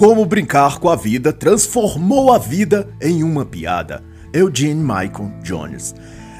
Como 0.00 0.24
Brincar 0.24 0.78
com 0.78 0.88
a 0.88 0.96
Vida 0.96 1.30
Transformou 1.30 2.32
a 2.32 2.38
Vida 2.38 2.88
em 3.02 3.22
uma 3.22 3.44
Piada. 3.44 4.02
Eugene 4.32 4.80
Michael 4.80 5.30
Jones. 5.42 5.94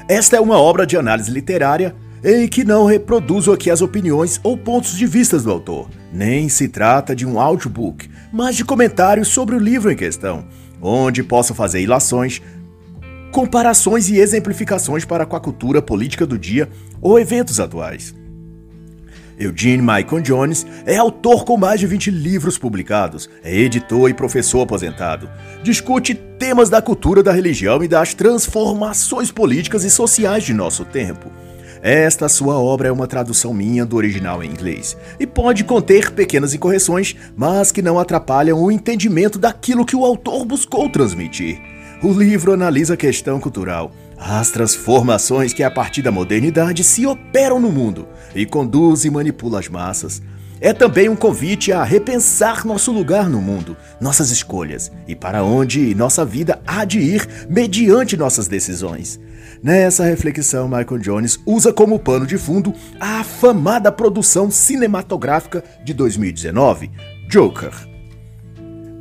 Esta 0.09 0.37
é 0.37 0.39
uma 0.39 0.57
obra 0.57 0.83
de 0.83 0.97
análise 0.97 1.29
literária 1.29 1.95
em 2.23 2.47
que 2.47 2.63
não 2.63 2.87
reproduzo 2.87 3.51
aqui 3.51 3.69
as 3.69 3.83
opiniões 3.83 4.39
ou 4.43 4.57
pontos 4.57 4.97
de 4.97 5.05
vista 5.05 5.37
do 5.37 5.51
autor. 5.51 5.87
Nem 6.11 6.49
se 6.49 6.67
trata 6.69 7.15
de 7.15 7.23
um 7.23 7.39
audiobook, 7.39 8.09
mas 8.33 8.55
de 8.55 8.65
comentários 8.65 9.27
sobre 9.27 9.55
o 9.55 9.59
livro 9.59 9.91
em 9.91 9.95
questão, 9.95 10.47
onde 10.81 11.21
posso 11.21 11.53
fazer 11.53 11.81
ilações, 11.81 12.41
comparações 13.31 14.09
e 14.09 14.17
exemplificações 14.17 15.05
para 15.05 15.23
com 15.23 15.35
a 15.35 15.39
cultura 15.39 15.83
política 15.83 16.25
do 16.25 16.35
dia 16.35 16.67
ou 16.99 17.19
eventos 17.19 17.59
atuais. 17.59 18.20
Eugene 19.41 19.81
Michael 19.81 20.21
Jones 20.21 20.67
é 20.85 20.97
autor 20.97 21.43
com 21.43 21.57
mais 21.57 21.79
de 21.79 21.87
20 21.87 22.11
livros 22.11 22.59
publicados, 22.59 23.27
é 23.43 23.57
editor 23.57 24.07
e 24.09 24.13
professor 24.13 24.61
aposentado. 24.61 25.27
Discute 25.63 26.13
temas 26.13 26.69
da 26.69 26.79
cultura 26.79 27.23
da 27.23 27.31
religião 27.31 27.83
e 27.83 27.87
das 27.87 28.13
transformações 28.13 29.31
políticas 29.31 29.83
e 29.83 29.89
sociais 29.89 30.43
de 30.43 30.53
nosso 30.53 30.85
tempo. 30.85 31.31
Esta 31.81 32.29
sua 32.29 32.59
obra 32.59 32.89
é 32.89 32.91
uma 32.91 33.07
tradução 33.07 33.51
minha 33.51 33.83
do 33.83 33.95
original 33.95 34.43
em 34.43 34.51
inglês 34.51 34.95
e 35.19 35.25
pode 35.25 35.63
conter 35.63 36.11
pequenas 36.11 36.53
incorreções, 36.53 37.15
mas 37.35 37.71
que 37.71 37.81
não 37.81 37.97
atrapalham 37.97 38.61
o 38.61 38.71
entendimento 38.71 39.39
daquilo 39.39 39.85
que 39.85 39.95
o 39.95 40.05
autor 40.05 40.45
buscou 40.45 40.87
transmitir. 40.87 41.59
O 42.03 42.11
livro 42.13 42.53
analisa 42.53 42.93
a 42.93 42.97
questão 42.97 43.39
cultural, 43.39 43.91
as 44.23 44.51
transformações 44.51 45.51
que 45.51 45.63
a 45.63 45.71
partir 45.71 46.03
da 46.03 46.11
modernidade 46.11 46.83
se 46.83 47.07
operam 47.07 47.59
no 47.59 47.71
mundo 47.71 48.07
e 48.35 48.45
conduz 48.45 49.03
e 49.03 49.09
manipula 49.09 49.59
as 49.59 49.67
massas. 49.67 50.21
É 50.59 50.71
também 50.73 51.09
um 51.09 51.15
convite 51.15 51.71
a 51.71 51.83
repensar 51.83 52.67
nosso 52.67 52.91
lugar 52.91 53.27
no 53.27 53.41
mundo, 53.41 53.75
nossas 53.99 54.29
escolhas 54.29 54.91
e 55.07 55.15
para 55.15 55.43
onde 55.43 55.95
nossa 55.95 56.23
vida 56.23 56.61
há 56.67 56.85
de 56.85 56.99
ir 56.99 57.27
mediante 57.49 58.15
nossas 58.15 58.47
decisões. 58.47 59.19
Nessa 59.63 60.03
reflexão, 60.03 60.67
Michael 60.67 60.99
Jones 60.99 61.39
usa 61.43 61.73
como 61.73 61.97
pano 61.97 62.27
de 62.27 62.37
fundo 62.37 62.75
a 62.99 63.21
afamada 63.21 63.91
produção 63.91 64.51
cinematográfica 64.51 65.63
de 65.83 65.95
2019, 65.95 66.91
Joker. 67.27 67.90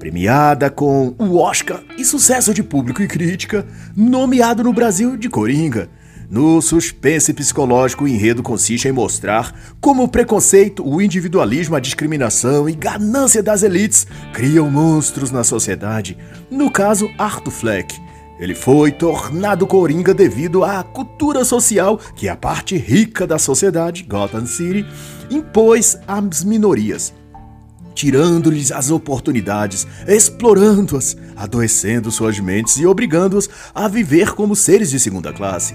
Premiada 0.01 0.71
com 0.71 1.15
o 1.19 1.37
Oscar 1.37 1.83
e 1.99 2.07
sucesso 2.07 2.55
de 2.55 2.63
público 2.63 3.03
e 3.03 3.07
crítica, 3.07 3.67
nomeado 3.95 4.65
no 4.65 4.73
Brasil 4.73 5.15
de 5.15 5.29
Coringa. 5.29 5.91
No 6.31 6.63
suspense 6.63 7.35
psicológico, 7.35 8.05
o 8.05 8.09
enredo 8.09 8.43
consiste 8.43 8.89
em 8.89 8.93
mostrar 8.93 9.55
como 9.79 10.05
o 10.05 10.09
preconceito, 10.09 10.83
o 10.89 11.03
individualismo, 11.03 11.77
a 11.77 11.81
discriminação 11.81 12.67
e 12.67 12.73
ganância 12.73 13.43
das 13.43 13.63
elites 13.63 14.07
criam 14.33 14.71
monstros 14.71 15.31
na 15.31 15.45
sociedade. 15.45 16.17
No 16.51 16.71
caso, 16.71 17.11
Arthur 17.19 17.51
Fleck. 17.51 17.95
Ele 18.39 18.55
foi 18.55 18.91
tornado 18.91 19.67
coringa 19.67 20.15
devido 20.15 20.65
à 20.65 20.83
cultura 20.83 21.45
social 21.45 22.01
que 22.17 22.27
a 22.27 22.35
parte 22.35 22.75
rica 22.75 23.27
da 23.27 23.39
sociedade, 23.39 24.05
Gotham 24.05 24.47
City, 24.47 24.87
impôs 25.31 25.99
às 26.09 26.43
minorias 26.43 27.20
tirando-lhes 28.01 28.73
as 28.73 28.91
oportunidades, 28.91 29.87
explorando-as, 30.09 31.19
adoecendo 31.37 32.11
suas 32.11 32.41
mentes 32.41 32.79
e 32.79 32.87
obrigando-as 32.87 33.47
a 33.75 33.87
viver 33.89 34.33
como 34.33 34.57
seres 34.57 34.89
de 34.89 34.99
segunda 34.99 35.35
classe. 35.35 35.75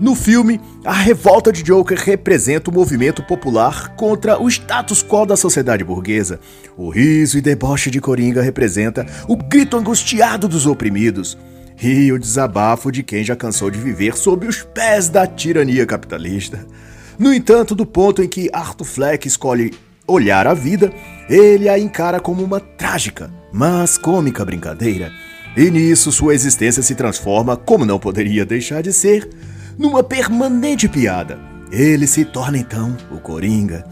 No 0.00 0.16
filme, 0.16 0.60
a 0.84 0.92
revolta 0.92 1.52
de 1.52 1.62
Joker 1.62 1.96
representa 1.96 2.72
o 2.72 2.74
movimento 2.74 3.22
popular 3.22 3.94
contra 3.94 4.36
o 4.42 4.48
status 4.48 5.00
quo 5.00 5.24
da 5.24 5.36
sociedade 5.36 5.84
burguesa. 5.84 6.40
O 6.76 6.90
riso 6.90 7.38
e 7.38 7.40
deboche 7.40 7.88
de 7.88 8.00
Coringa 8.00 8.42
representa 8.42 9.06
o 9.28 9.36
grito 9.36 9.76
angustiado 9.76 10.48
dos 10.48 10.66
oprimidos 10.66 11.38
e 11.80 12.10
o 12.10 12.18
desabafo 12.18 12.90
de 12.90 13.04
quem 13.04 13.22
já 13.22 13.36
cansou 13.36 13.70
de 13.70 13.78
viver 13.78 14.16
sob 14.16 14.44
os 14.48 14.64
pés 14.64 15.08
da 15.08 15.24
tirania 15.24 15.86
capitalista. 15.86 16.66
No 17.16 17.32
entanto, 17.32 17.76
do 17.76 17.86
ponto 17.86 18.20
em 18.24 18.28
que 18.28 18.50
Arthur 18.52 18.86
Fleck 18.86 19.28
escolhe 19.28 19.72
olhar 20.10 20.46
a 20.46 20.54
vida, 20.54 20.92
ele 21.28 21.68
a 21.68 21.78
encara 21.78 22.20
como 22.20 22.42
uma 22.42 22.60
trágica, 22.60 23.30
mas 23.52 23.96
cômica 23.96 24.44
brincadeira. 24.44 25.10
E 25.56 25.70
nisso 25.70 26.12
sua 26.12 26.34
existência 26.34 26.82
se 26.82 26.94
transforma, 26.94 27.56
como 27.56 27.84
não 27.84 27.98
poderia 27.98 28.44
deixar 28.44 28.82
de 28.82 28.92
ser, 28.92 29.28
numa 29.78 30.02
permanente 30.02 30.88
piada. 30.88 31.38
Ele 31.72 32.06
se 32.06 32.24
torna 32.24 32.58
então 32.58 32.96
o 33.10 33.18
Coringa. 33.18 33.84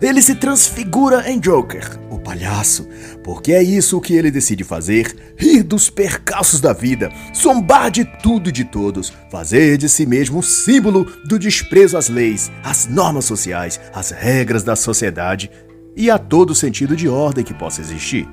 Ele 0.00 0.20
se 0.20 0.34
transfigura 0.34 1.30
em 1.30 1.38
Joker, 1.38 1.98
o 2.10 2.18
palhaço, 2.18 2.88
porque 3.22 3.52
é 3.52 3.62
isso 3.62 4.00
que 4.00 4.14
ele 4.14 4.30
decide 4.30 4.64
fazer: 4.64 5.34
rir 5.36 5.62
dos 5.62 5.88
percalços 5.88 6.60
da 6.60 6.72
vida, 6.72 7.10
zombar 7.34 7.90
de 7.90 8.04
tudo 8.04 8.48
e 8.48 8.52
de 8.52 8.64
todos, 8.64 9.12
fazer 9.30 9.78
de 9.78 9.88
si 9.88 10.04
mesmo 10.04 10.38
um 10.38 10.42
símbolo 10.42 11.04
do 11.26 11.38
desprezo 11.38 11.96
às 11.96 12.08
leis, 12.08 12.50
às 12.62 12.86
normas 12.86 13.24
sociais, 13.24 13.80
às 13.92 14.10
regras 14.10 14.62
da 14.62 14.76
sociedade 14.76 15.50
e 15.96 16.10
a 16.10 16.18
todo 16.18 16.54
sentido 16.54 16.96
de 16.96 17.08
ordem 17.08 17.44
que 17.44 17.54
possa 17.54 17.80
existir. 17.80 18.28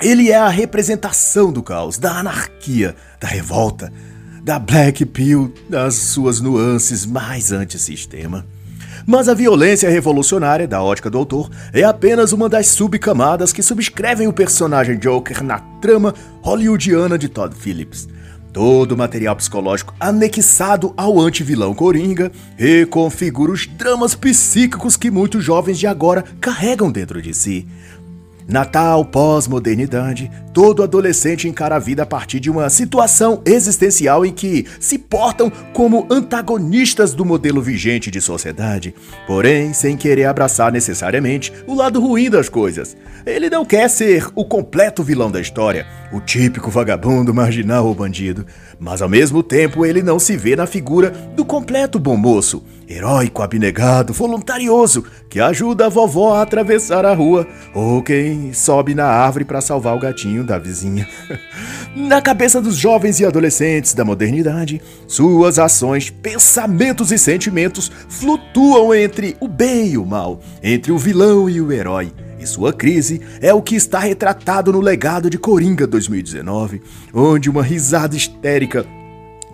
Ele 0.00 0.30
é 0.30 0.36
a 0.36 0.48
representação 0.48 1.52
do 1.52 1.62
caos, 1.62 1.96
da 1.96 2.18
anarquia, 2.18 2.94
da 3.20 3.28
revolta, 3.28 3.92
da 4.42 4.58
Black 4.58 5.06
Pill, 5.06 5.54
das 5.68 5.94
suas 5.94 6.40
nuances 6.40 7.06
mais 7.06 7.52
antissistema. 7.52 8.44
Mas 9.06 9.28
a 9.28 9.34
violência 9.34 9.90
revolucionária 9.90 10.66
da 10.66 10.82
ótica 10.82 11.10
do 11.10 11.18
autor 11.18 11.50
é 11.72 11.82
apenas 11.82 12.32
uma 12.32 12.48
das 12.48 12.68
subcamadas 12.68 13.52
que 13.52 13.62
subscrevem 13.62 14.28
o 14.28 14.32
personagem 14.32 14.98
Joker 14.98 15.42
na 15.42 15.58
trama 15.80 16.14
hollywoodiana 16.40 17.18
de 17.18 17.28
Todd 17.28 17.54
Phillips. 17.54 18.08
Todo 18.52 18.92
o 18.92 18.98
material 18.98 19.34
psicológico 19.34 19.94
anexado 19.98 20.92
ao 20.96 21.18
anti-vilão 21.18 21.74
Coringa 21.74 22.30
reconfigura 22.56 23.50
os 23.50 23.66
dramas 23.66 24.14
psíquicos 24.14 24.96
que 24.96 25.10
muitos 25.10 25.42
jovens 25.42 25.78
de 25.78 25.86
agora 25.86 26.24
carregam 26.40 26.92
dentro 26.92 27.22
de 27.22 27.32
si. 27.32 27.66
Natal, 28.46 29.04
pós-modernidade, 29.04 30.30
todo 30.52 30.82
adolescente 30.82 31.48
encara 31.48 31.76
a 31.76 31.78
vida 31.78 32.02
a 32.02 32.06
partir 32.06 32.40
de 32.40 32.50
uma 32.50 32.68
situação 32.68 33.40
existencial 33.44 34.24
em 34.24 34.32
que 34.32 34.66
se 34.78 34.98
portam 34.98 35.50
como 35.72 36.06
antagonistas 36.10 37.14
do 37.14 37.24
modelo 37.24 37.62
vigente 37.62 38.10
de 38.10 38.20
sociedade, 38.20 38.94
porém 39.26 39.72
sem 39.72 39.96
querer 39.96 40.24
abraçar 40.24 40.70
necessariamente 40.70 41.52
o 41.66 41.74
lado 41.74 42.00
ruim 42.00 42.28
das 42.28 42.48
coisas. 42.48 42.96
Ele 43.24 43.48
não 43.48 43.64
quer 43.64 43.88
ser 43.88 44.28
o 44.34 44.44
completo 44.44 45.02
vilão 45.02 45.30
da 45.30 45.40
história, 45.40 45.86
o 46.12 46.20
típico 46.20 46.70
vagabundo, 46.70 47.32
marginal 47.32 47.86
ou 47.86 47.94
bandido, 47.94 48.44
mas 48.78 49.00
ao 49.00 49.08
mesmo 49.08 49.42
tempo 49.42 49.86
ele 49.86 50.02
não 50.02 50.18
se 50.18 50.36
vê 50.36 50.56
na 50.56 50.66
figura 50.66 51.10
do 51.10 51.44
completo 51.44 51.98
bom 51.98 52.16
moço, 52.16 52.64
heróico, 52.88 53.42
abnegado, 53.42 54.12
voluntarioso, 54.12 55.04
que 55.30 55.40
ajuda 55.40 55.86
a 55.86 55.88
vovó 55.88 56.34
a 56.34 56.42
atravessar 56.42 57.04
a 57.04 57.14
rua, 57.14 57.46
ou 57.74 58.02
quem 58.02 58.52
sobe 58.52 58.94
na 58.94 59.06
árvore 59.06 59.44
para 59.44 59.60
salvar 59.60 59.96
o 59.96 60.00
gatinho 60.00 60.41
da 60.42 60.58
vizinha. 60.58 61.08
na 61.94 62.20
cabeça 62.20 62.60
dos 62.60 62.76
jovens 62.76 63.20
e 63.20 63.24
adolescentes 63.24 63.94
da 63.94 64.04
modernidade, 64.04 64.80
suas 65.06 65.58
ações, 65.58 66.10
pensamentos 66.10 67.12
e 67.12 67.18
sentimentos 67.18 67.90
flutuam 68.08 68.94
entre 68.94 69.36
o 69.40 69.48
bem 69.48 69.88
e 69.88 69.98
o 69.98 70.06
mal, 70.06 70.40
entre 70.62 70.92
o 70.92 70.98
vilão 70.98 71.48
e 71.48 71.60
o 71.60 71.72
herói. 71.72 72.12
E 72.38 72.46
sua 72.46 72.72
crise 72.72 73.20
é 73.40 73.54
o 73.54 73.62
que 73.62 73.76
está 73.76 74.00
retratado 74.00 74.72
no 74.72 74.80
legado 74.80 75.30
de 75.30 75.38
Coringa 75.38 75.86
2019, 75.86 76.82
onde 77.14 77.48
uma 77.48 77.62
risada 77.62 78.16
histérica 78.16 78.84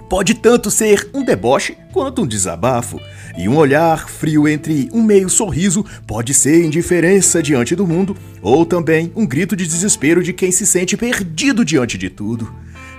pode 0.08 0.34
tanto 0.34 0.70
ser 0.70 1.10
um 1.12 1.22
deboche 1.22 1.76
quanto 1.92 2.22
um 2.22 2.26
desabafo, 2.26 3.00
e 3.36 3.48
um 3.48 3.56
olhar 3.56 4.08
frio 4.08 4.48
entre 4.48 4.88
um 4.92 5.02
meio 5.02 5.28
sorriso 5.28 5.84
pode 6.06 6.32
ser 6.34 6.64
indiferença 6.64 7.43
diante 7.43 7.76
do 7.76 7.87
mundo, 7.87 8.16
ou 8.40 8.64
também 8.64 9.12
um 9.14 9.26
grito 9.26 9.55
de 9.55 9.66
desespero 9.66 10.22
de 10.22 10.32
quem 10.32 10.50
se 10.50 10.66
sente 10.66 10.96
perdido 10.96 11.64
diante 11.64 11.99
de 11.99 12.08
tudo. 12.08 12.52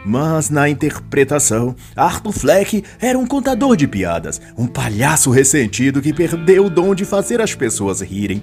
Mas 0.05 0.49
na 0.49 0.69
interpretação, 0.69 1.75
Arthur 1.95 2.31
Fleck 2.31 2.83
era 3.01 3.19
um 3.19 3.25
contador 3.25 3.75
de 3.75 3.87
piadas, 3.87 4.41
um 4.57 4.65
palhaço 4.65 5.29
ressentido 5.29 6.01
que 6.01 6.13
perdeu 6.13 6.65
o 6.65 6.69
dom 6.69 6.95
de 6.95 7.03
fazer 7.03 7.41
as 7.41 7.53
pessoas 7.53 8.01
rirem. 8.01 8.41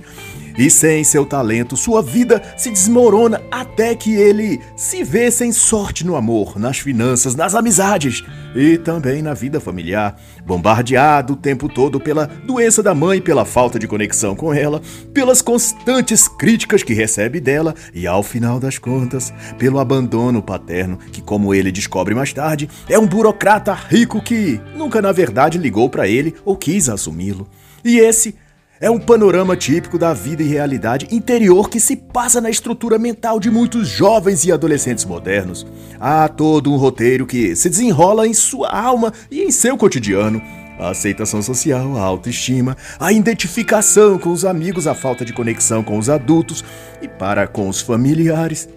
E 0.59 0.71
sem 0.71 1.05
seu 1.05 1.27
talento, 1.27 1.77
sua 1.77 2.01
vida 2.01 2.43
se 2.57 2.71
desmorona 2.71 3.43
até 3.51 3.95
que 3.95 4.15
ele 4.15 4.61
se 4.75 5.05
vê 5.05 5.31
sem 5.31 5.53
sorte 5.53 6.05
no 6.05 6.17
amor, 6.17 6.59
nas 6.59 6.79
finanças, 6.79 7.35
nas 7.35 7.55
amizades 7.55 8.25
e 8.55 8.79
também 8.79 9.21
na 9.21 9.35
vida 9.35 9.61
familiar, 9.61 10.19
bombardeado 10.47 11.35
o 11.35 11.37
tempo 11.37 11.69
todo 11.69 12.01
pela 12.01 12.27
doença 12.27 12.83
da 12.83 12.95
mãe, 12.95 13.21
pela 13.21 13.45
falta 13.45 13.79
de 13.79 13.87
conexão 13.87 14.35
com 14.35 14.53
ela, 14.53 14.81
pelas 15.13 15.43
constantes 15.43 16.27
críticas 16.27 16.83
que 16.83 16.95
recebe 16.95 17.39
dela 17.39 17.75
e, 17.93 18.07
ao 18.07 18.23
final 18.23 18.59
das 18.59 18.79
contas, 18.79 19.35
pelo 19.59 19.79
abandono 19.79 20.43
paterno, 20.43 20.97
que, 21.13 21.21
como 21.21 21.53
ele 21.53 21.71
descobre 21.71 22.15
mais 22.15 22.33
tarde, 22.33 22.71
é 22.89 22.99
um 22.99 23.07
burocrata 23.07 23.75
rico 23.75 24.23
que 24.23 24.59
nunca 24.75 25.03
na 25.03 25.13
verdade 25.13 25.59
ligou 25.59 25.91
para 25.91 26.09
ele 26.09 26.35
ou 26.47 26.57
quis 26.57 26.89
assumi-lo. 26.89 27.47
E 27.85 27.99
esse 27.99 28.35
é 28.81 28.91
um 28.91 28.99
panorama 28.99 29.57
típico 29.57 29.99
da 29.99 30.13
vida 30.13 30.43
e 30.43 30.49
realidade 30.49 31.09
interior 31.11 31.71
que 31.71 31.81
se 31.81 31.97
passa 31.97 32.41
na 32.41 32.51
estrutura 32.51 32.99
mental 32.99 33.41
de 33.41 33.51
muitos 33.51 33.89
jovens 33.89 34.45
e 34.45 34.53
adolescentes 34.53 35.05
modernos. 35.05 35.67
Há 35.99 36.29
todo 36.29 36.73
um 36.73 36.77
roteiro 36.77 37.27
que 37.27 37.57
se 37.57 37.71
desenrola 37.71 38.27
em 38.27 38.35
sua 38.35 38.69
alma 38.69 39.13
e 39.31 39.43
em 39.43 39.51
seu 39.51 39.77
cotidiano. 39.77 40.43
A 40.79 40.91
aceitação 40.91 41.41
social, 41.41 41.97
a 41.97 42.03
autoestima, 42.03 42.77
a 43.01 43.11
identificação 43.11 44.19
com 44.19 44.31
os 44.31 44.45
amigos, 44.45 44.87
a 44.87 44.95
falta 44.95 45.25
de 45.25 45.33
conexão 45.33 45.83
com 45.83 45.97
os 45.97 46.11
adultos 46.11 46.63
e 47.01 47.09
para 47.09 47.47
com 47.47 47.69
os 47.69 47.81
familiares, 47.81 48.69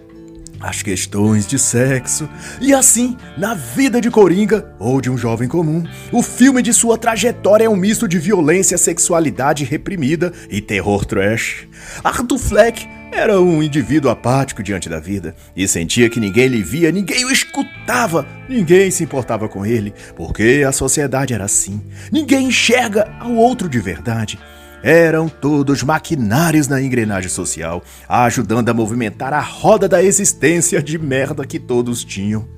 as 0.60 0.82
questões 0.82 1.46
de 1.46 1.58
sexo. 1.58 2.28
E 2.60 2.74
assim, 2.74 3.16
na 3.38 3.54
vida 3.54 4.00
de 4.00 4.10
Coringa, 4.10 4.74
ou 4.78 5.00
de 5.00 5.10
um 5.10 5.16
jovem 5.16 5.48
comum, 5.48 5.84
o 6.12 6.22
filme 6.22 6.62
de 6.62 6.72
sua 6.74 6.98
trajetória 6.98 7.64
é 7.64 7.68
um 7.68 7.76
misto 7.76 8.06
de 8.06 8.18
violência, 8.18 8.76
sexualidade 8.76 9.64
reprimida 9.64 10.32
e 10.50 10.60
terror 10.60 11.04
trash. 11.04 11.66
Arthur 12.04 12.38
Fleck 12.38 12.86
era 13.12 13.40
um 13.40 13.62
indivíduo 13.62 14.10
apático 14.10 14.62
diante 14.62 14.88
da 14.88 15.00
vida 15.00 15.34
e 15.56 15.66
sentia 15.66 16.08
que 16.08 16.20
ninguém 16.20 16.46
lhe 16.46 16.62
via, 16.62 16.92
ninguém 16.92 17.24
o 17.24 17.30
escutava, 17.30 18.26
ninguém 18.48 18.90
se 18.90 19.02
importava 19.02 19.48
com 19.48 19.66
ele, 19.66 19.92
porque 20.14 20.64
a 20.66 20.70
sociedade 20.70 21.34
era 21.34 21.44
assim. 21.44 21.80
Ninguém 22.12 22.48
enxerga 22.48 23.10
ao 23.18 23.34
outro 23.34 23.68
de 23.68 23.80
verdade. 23.80 24.38
Eram 24.82 25.28
todos 25.28 25.82
maquinários 25.82 26.66
na 26.66 26.80
engrenagem 26.80 27.28
social, 27.28 27.82
ajudando 28.08 28.68
a 28.68 28.74
movimentar 28.74 29.32
a 29.32 29.40
roda 29.40 29.88
da 29.88 30.02
existência 30.02 30.82
de 30.82 30.98
merda 30.98 31.46
que 31.46 31.58
todos 31.58 32.02
tinham. 32.02 32.48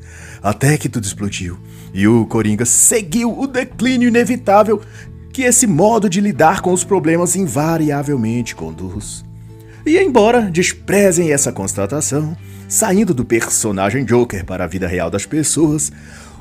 Até 0.43 0.77
que 0.77 0.89
tudo 0.89 1.05
explodiu 1.05 1.59
e 1.93 2.07
o 2.09 2.25
Coringa 2.27 2.65
seguiu 2.65 3.39
o 3.39 3.47
declínio 3.47 4.09
inevitável 4.09 4.81
que 5.33 5.43
esse 5.43 5.67
modo 5.67 6.09
de 6.09 6.21
lidar 6.21 6.61
com 6.61 6.73
os 6.73 6.85
problemas 6.85 7.37
invariavelmente 7.37 8.55
conduz. 8.55 9.25
E 9.85 9.99
embora 9.99 10.43
desprezem 10.43 11.33
essa 11.33 11.53
constatação, 11.53 12.37
saindo 12.69 13.13
do 13.13 13.25
personagem 13.25 14.05
Joker 14.05 14.45
para 14.45 14.65
a 14.65 14.67
vida 14.67 14.87
real 14.87 15.11
das 15.11 15.27
pessoas, 15.27 15.91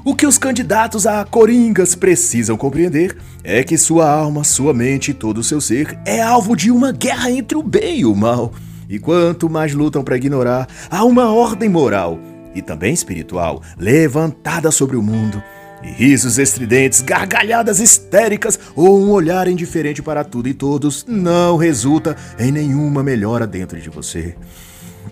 o 0.04 0.16
que 0.16 0.26
os 0.26 0.38
candidatos 0.38 1.06
a 1.06 1.24
coringas 1.24 1.94
precisam 1.94 2.58
compreender 2.58 3.16
é 3.44 3.64
que 3.64 3.78
sua 3.78 4.10
alma, 4.10 4.44
sua 4.44 4.74
mente 4.74 5.12
e 5.12 5.14
todo 5.14 5.38
o 5.40 5.44
seu 5.44 5.62
ser 5.62 5.98
é 6.06 6.20
alvo 6.22 6.56
de 6.56 6.72
uma 6.72 6.92
guerra 6.92 7.30
entre 7.30 7.58
o 7.58 7.62
bem 7.62 8.00
e 8.00 8.06
o 8.06 8.16
mal. 8.16 8.52
E 8.90 8.98
quanto 8.98 9.50
mais 9.50 9.74
lutam 9.74 10.04
para 10.04 10.18
ignorar, 10.18 10.68
há 10.90 11.04
uma 11.06 11.32
ordem 11.32 11.70
moral 11.70 12.20
e 12.56 12.62
também 12.62 12.94
espiritual 12.94 13.62
levantada 13.78 14.72
sobre 14.72 14.98
o 14.98 15.04
mundo. 15.04 15.42
E 15.84 15.92
risos 15.92 16.38
estridentes, 16.38 17.02
gargalhadas 17.02 17.80
histéricas 17.80 18.60
ou 18.76 19.00
um 19.00 19.12
olhar 19.12 19.48
indiferente 19.48 20.02
para 20.02 20.24
tudo 20.24 20.50
e 20.50 20.54
todos 20.54 21.06
não 21.08 21.58
resulta 21.58 22.16
em 22.40 22.52
nenhuma 22.52 23.04
melhora 23.04 23.48
dentro 23.48 23.80
de 23.80 23.90
você. 23.90 24.36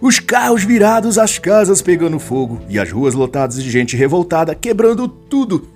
Os 0.01 0.17
carros 0.17 0.63
virados, 0.63 1.17
as 1.17 1.37
casas 1.37 1.81
pegando 1.81 2.19
fogo 2.19 2.61
e 2.69 2.79
as 2.79 2.89
ruas 2.89 3.13
lotadas 3.13 3.61
de 3.61 3.69
gente 3.69 3.97
revoltada, 3.97 4.55
quebrando 4.55 5.09
tudo. 5.09 5.67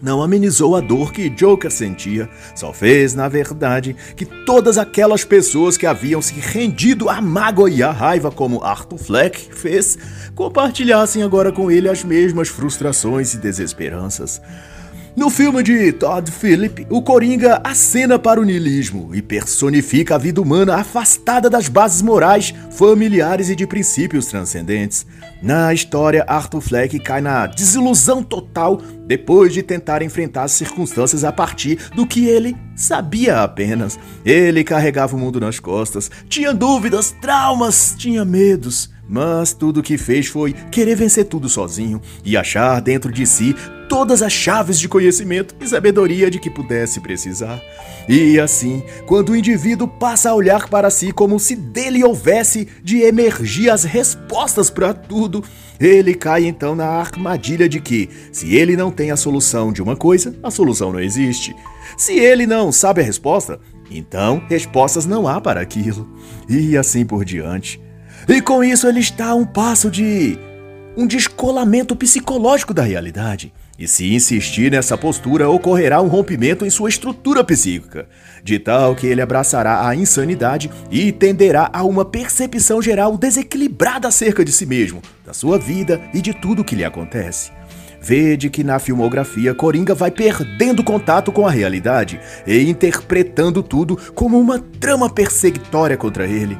Não 0.00 0.22
amenizou 0.22 0.76
a 0.76 0.80
dor 0.80 1.12
que 1.12 1.28
Joker 1.28 1.72
sentia, 1.72 2.30
só 2.54 2.72
fez, 2.72 3.16
na 3.16 3.28
verdade, 3.28 3.96
que 4.14 4.24
todas 4.24 4.78
aquelas 4.78 5.24
pessoas 5.24 5.76
que 5.76 5.86
haviam 5.86 6.22
se 6.22 6.34
rendido 6.34 7.08
à 7.08 7.20
mágoa 7.20 7.68
e 7.68 7.82
à 7.82 7.90
raiva, 7.90 8.30
como 8.30 8.62
Arthur 8.62 8.98
Fleck 8.98 9.52
fez, 9.52 9.98
compartilhassem 10.36 11.24
agora 11.24 11.50
com 11.50 11.68
ele 11.68 11.88
as 11.88 12.04
mesmas 12.04 12.46
frustrações 12.46 13.34
e 13.34 13.38
desesperanças. 13.38 14.40
No 15.18 15.30
filme 15.30 15.64
de 15.64 15.92
Todd 15.94 16.30
Phillip, 16.30 16.86
o 16.88 17.02
Coringa 17.02 17.60
acena 17.64 18.20
para 18.20 18.40
o 18.40 18.44
niilismo 18.44 19.12
e 19.12 19.20
personifica 19.20 20.14
a 20.14 20.18
vida 20.18 20.40
humana 20.40 20.76
afastada 20.76 21.50
das 21.50 21.66
bases 21.66 22.02
morais, 22.02 22.54
familiares 22.70 23.50
e 23.50 23.56
de 23.56 23.66
princípios 23.66 24.26
transcendentes. 24.26 25.04
Na 25.42 25.74
história, 25.74 26.24
Arthur 26.28 26.60
Fleck 26.60 27.00
cai 27.00 27.20
na 27.20 27.48
desilusão 27.48 28.22
total 28.22 28.80
depois 29.08 29.52
de 29.52 29.60
tentar 29.60 30.02
enfrentar 30.02 30.44
as 30.44 30.52
circunstâncias 30.52 31.24
a 31.24 31.32
partir 31.32 31.80
do 31.96 32.06
que 32.06 32.28
ele 32.28 32.56
sabia 32.76 33.42
apenas. 33.42 33.98
Ele 34.24 34.62
carregava 34.62 35.16
o 35.16 35.18
mundo 35.18 35.40
nas 35.40 35.58
costas, 35.58 36.08
tinha 36.28 36.54
dúvidas, 36.54 37.10
traumas, 37.20 37.92
tinha 37.98 38.24
medos. 38.24 38.88
Mas 39.08 39.52
tudo 39.52 39.80
o 39.80 39.82
que 39.82 39.98
fez 39.98 40.28
foi 40.28 40.52
querer 40.70 40.94
vencer 40.94 41.24
tudo 41.24 41.48
sozinho 41.48 42.00
e 42.24 42.36
achar 42.36 42.80
dentro 42.80 43.10
de 43.10 43.26
si 43.26 43.56
todas 43.88 44.22
as 44.22 44.32
chaves 44.32 44.78
de 44.78 44.88
conhecimento 44.88 45.54
e 45.60 45.66
sabedoria 45.66 46.30
de 46.30 46.38
que 46.38 46.50
pudesse 46.50 47.00
precisar. 47.00 47.60
E 48.08 48.38
assim, 48.38 48.82
quando 49.06 49.30
o 49.30 49.36
indivíduo 49.36 49.88
passa 49.88 50.30
a 50.30 50.34
olhar 50.34 50.68
para 50.68 50.90
si 50.90 51.12
como 51.12 51.40
se 51.40 51.56
dele 51.56 52.04
houvesse 52.04 52.68
de 52.82 53.02
emergir 53.02 53.70
as 53.70 53.84
respostas 53.84 54.70
para 54.70 54.94
tudo, 54.94 55.42
ele 55.80 56.14
cai 56.14 56.44
então 56.44 56.74
na 56.74 56.86
armadilha 56.86 57.68
de 57.68 57.80
que, 57.80 58.08
se 58.32 58.54
ele 58.54 58.76
não 58.76 58.90
tem 58.90 59.10
a 59.10 59.16
solução 59.16 59.72
de 59.72 59.82
uma 59.82 59.96
coisa, 59.96 60.34
a 60.42 60.50
solução 60.50 60.92
não 60.92 61.00
existe. 61.00 61.54
Se 61.96 62.12
ele 62.12 62.46
não 62.46 62.70
sabe 62.70 63.00
a 63.00 63.04
resposta, 63.04 63.58
então 63.90 64.42
respostas 64.48 65.06
não 65.06 65.26
há 65.26 65.40
para 65.40 65.60
aquilo. 65.60 66.08
E 66.48 66.76
assim 66.76 67.04
por 67.04 67.24
diante. 67.24 67.80
E 68.28 68.40
com 68.42 68.62
isso 68.62 68.86
ele 68.86 69.00
está 69.00 69.28
a 69.28 69.34
um 69.34 69.44
passo 69.44 69.90
de 69.90 70.38
um 70.96 71.06
descolamento 71.06 71.94
psicológico 71.94 72.74
da 72.74 72.82
realidade. 72.82 73.52
E 73.78 73.86
se 73.86 74.12
insistir 74.12 74.72
nessa 74.72 74.98
postura, 74.98 75.48
ocorrerá 75.48 76.02
um 76.02 76.08
rompimento 76.08 76.66
em 76.66 76.70
sua 76.70 76.88
estrutura 76.88 77.44
psíquica, 77.44 78.08
de 78.42 78.58
tal 78.58 78.96
que 78.96 79.06
ele 79.06 79.22
abraçará 79.22 79.86
a 79.86 79.94
insanidade 79.94 80.68
e 80.90 81.12
tenderá 81.12 81.70
a 81.72 81.84
uma 81.84 82.04
percepção 82.04 82.82
geral 82.82 83.16
desequilibrada 83.16 84.08
acerca 84.08 84.44
de 84.44 84.50
si 84.50 84.66
mesmo, 84.66 85.00
da 85.24 85.32
sua 85.32 85.58
vida 85.58 86.00
e 86.12 86.20
de 86.20 86.34
tudo 86.34 86.64
que 86.64 86.74
lhe 86.74 86.84
acontece. 86.84 87.52
Vede 88.02 88.50
que 88.50 88.64
na 88.64 88.80
filmografia 88.80 89.54
Coringa 89.54 89.94
vai 89.94 90.10
perdendo 90.10 90.82
contato 90.82 91.30
com 91.30 91.46
a 91.46 91.50
realidade 91.50 92.20
e 92.44 92.68
interpretando 92.68 93.62
tudo 93.62 93.96
como 94.12 94.40
uma 94.40 94.58
trama 94.58 95.08
perseguitória 95.08 95.96
contra 95.96 96.26
ele. 96.26 96.58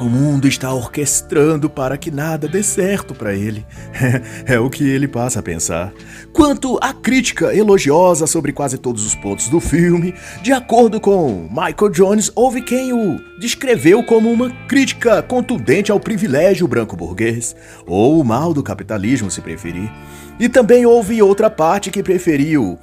O 0.00 0.04
mundo 0.04 0.46
está 0.46 0.72
orquestrando 0.72 1.68
para 1.68 1.98
que 1.98 2.08
nada 2.08 2.46
dê 2.46 2.62
certo 2.62 3.16
para 3.16 3.34
ele. 3.34 3.66
é 4.46 4.56
o 4.56 4.70
que 4.70 4.88
ele 4.88 5.08
passa 5.08 5.40
a 5.40 5.42
pensar. 5.42 5.92
Quanto 6.32 6.78
à 6.80 6.92
crítica 6.92 7.52
elogiosa 7.52 8.24
sobre 8.24 8.52
quase 8.52 8.78
todos 8.78 9.04
os 9.04 9.16
pontos 9.16 9.48
do 9.48 9.58
filme, 9.58 10.14
de 10.40 10.52
acordo 10.52 11.00
com 11.00 11.48
Michael 11.50 11.90
Jones, 11.90 12.30
houve 12.36 12.62
quem 12.62 12.92
o 12.92 13.18
descreveu 13.40 14.04
como 14.04 14.30
uma 14.30 14.50
crítica 14.68 15.20
contundente 15.20 15.90
ao 15.90 15.98
privilégio 15.98 16.68
branco 16.68 16.96
burguês, 16.96 17.56
ou 17.84 18.20
o 18.20 18.24
mal 18.24 18.54
do 18.54 18.62
capitalismo, 18.62 19.32
se 19.32 19.40
preferir. 19.40 19.90
E 20.38 20.48
também 20.48 20.86
houve 20.86 21.20
outra 21.20 21.50
parte 21.50 21.90
que 21.90 22.04
preferiu 22.04 22.78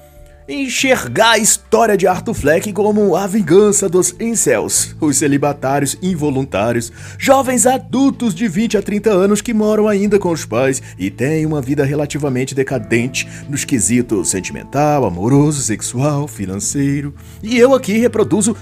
enxergar 0.48 1.32
a 1.32 1.38
história 1.38 1.98
de 1.98 2.06
Arthur 2.06 2.34
Fleck 2.34 2.72
como 2.72 3.16
a 3.16 3.25
vingança 3.25 3.90
dos 3.90 4.16
incels, 4.20 4.96
os 5.02 5.18
celibatários 5.18 5.98
involuntários, 6.02 6.92
jovens 7.18 7.66
adultos 7.66 8.36
de 8.36 8.48
20 8.48 8.78
a 8.78 8.82
30 8.82 9.10
anos 9.10 9.42
que 9.42 9.54
moram 9.54 9.88
ainda 9.88 10.20
com 10.20 10.32
os 10.32 10.46
pais 10.46 10.82
e 11.00 11.10
têm 11.10 11.46
uma 11.46 11.62
vida 11.62 11.84
relativamente 11.84 12.54
decadente 12.54 13.28
nos 13.50 13.66
quesitos 13.66 14.30
sentimental, 14.30 15.06
amoroso, 15.06 15.62
sexual, 15.62 16.28
financeiro. 16.28 17.14
E 17.42 17.58
eu 17.58 17.74
aqui 17.74 17.98
reproduzo 17.98 18.56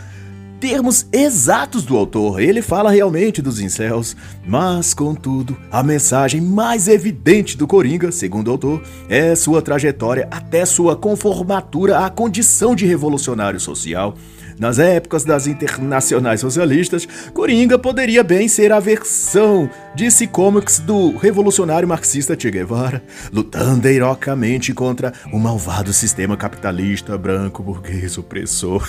termos 0.63 1.05
exatos 1.11 1.83
do 1.83 1.97
autor, 1.97 2.39
ele 2.39 2.61
fala 2.61 2.89
realmente 2.89 3.41
dos 3.41 3.59
incels, 3.59 4.15
mas, 4.47 4.93
contudo, 4.93 5.57
a 5.69 5.83
mensagem 5.83 6.39
mais 6.39 6.87
evidente 6.87 7.57
do 7.57 7.67
Coringa, 7.67 8.13
segundo 8.13 8.47
o 8.47 8.51
autor, 8.51 8.81
é 9.09 9.35
sua 9.35 9.61
trajetória 9.61 10.25
até 10.31 10.65
sua 10.65 10.95
conformatura 10.95 12.05
à 12.05 12.09
condição 12.09 12.73
de 12.73 12.85
revolucionário 12.85 13.59
social. 13.59 14.15
Nas 14.57 14.79
épocas 14.79 15.25
das 15.25 15.47
internacionais 15.47 16.39
socialistas, 16.39 17.05
Coringa 17.33 17.77
poderia 17.77 18.23
bem 18.23 18.47
ser 18.47 18.71
a 18.71 18.79
versão 18.79 19.69
DC 19.97 20.27
Comics 20.27 20.79
do 20.79 21.17
revolucionário 21.17 21.89
marxista 21.89 22.39
Che 22.39 22.49
Guevara, 22.49 23.03
lutando 23.33 23.85
heroicamente 23.85 24.73
contra 24.73 25.11
o 25.33 25.37
malvado 25.37 25.91
sistema 25.91 26.37
capitalista 26.37 27.17
branco 27.17 27.61
burguês 27.61 28.17
opressor. 28.17 28.87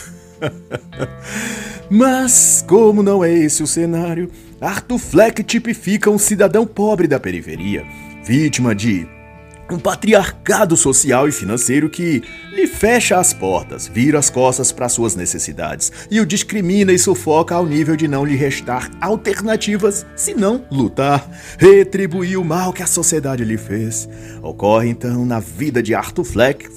Mas, 1.91 2.65
como 2.67 3.03
não 3.03 3.23
é 3.23 3.33
esse 3.33 3.63
o 3.63 3.67
cenário, 3.67 4.31
Arthur 4.61 4.99
Fleck 4.99 5.43
tipifica 5.43 6.11
um 6.11 6.19
cidadão 6.19 6.67
pobre 6.67 7.07
da 7.07 7.21
periferia, 7.21 7.85
vítima 8.25 8.75
de 8.75 9.07
um 9.71 9.79
patriarcado 9.79 10.77
social 10.77 11.29
e 11.29 11.33
financeiro 11.33 11.89
que 11.89 12.23
lhe 12.53 12.67
fecha 12.67 13.19
as 13.19 13.33
portas, 13.33 13.89
vira 13.89 14.19
as 14.19 14.31
costas 14.31 14.71
para 14.71 14.89
suas 14.89 15.17
necessidades 15.17 15.91
e 16.11 16.21
o 16.21 16.27
discrimina 16.27 16.93
e 16.93 16.99
sufoca 16.99 17.55
ao 17.55 17.67
nível 17.67 17.97
de 17.97 18.07
não 18.07 18.25
lhe 18.25 18.37
restar 18.37 18.91
alternativas 19.01 20.05
senão 20.15 20.65
lutar, 20.71 21.29
retribuir 21.59 22.39
o 22.39 22.45
mal 22.45 22.73
que 22.73 22.83
a 22.83 22.87
sociedade 22.87 23.45
lhe 23.45 23.57
fez. 23.57 24.09
Ocorre 24.43 24.89
então 24.89 25.25
na 25.25 25.41
vida 25.41 25.83
de 25.83 25.95
Arthur 25.95 26.25
Fleck 26.25 26.69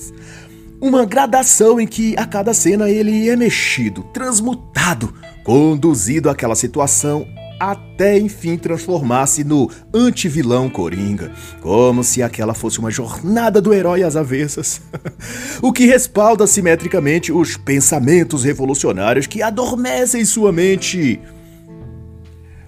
uma 0.81 1.05
gradação 1.05 1.79
em 1.79 1.87
que 1.87 2.15
a 2.17 2.25
cada 2.25 2.53
cena 2.53 2.89
ele 2.89 3.29
é 3.29 3.35
mexido, 3.35 4.03
transmutado, 4.13 5.13
conduzido 5.43 6.29
àquela 6.29 6.55
situação 6.55 7.27
até 7.59 8.17
enfim 8.17 8.57
transformar-se 8.57 9.43
no 9.43 9.69
antivilão 9.93 10.69
Coringa, 10.69 11.31
como 11.61 12.03
se 12.03 12.21
aquela 12.21 12.53
fosse 12.53 12.79
uma 12.79 12.91
jornada 12.91 13.61
do 13.61 13.73
herói 13.73 14.03
às 14.03 14.15
avessas. 14.15 14.81
o 15.61 15.73
que 15.73 15.85
respalda 15.85 16.45
simetricamente 16.45 17.31
os 17.31 17.57
pensamentos 17.57 18.43
revolucionários 18.43 19.27
que 19.27 19.41
adormecem 19.41 20.23
sua 20.23 20.51
mente. 20.51 21.19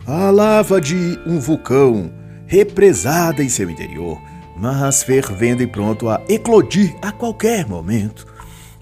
A 0.08 0.32
lava 0.32 0.82
de 0.82 1.20
um 1.26 1.40
vulcão 1.40 2.12
represada 2.48 3.44
em 3.44 3.50
seu 3.50 3.70
interior, 3.70 4.20
mas 4.60 5.02
fervendo 5.02 5.64
e 5.64 5.68
pronto 5.68 6.10
a 6.10 6.22
eclodir 6.28 6.94
a 7.02 7.12
qualquer 7.12 7.66
momento. 7.66 8.28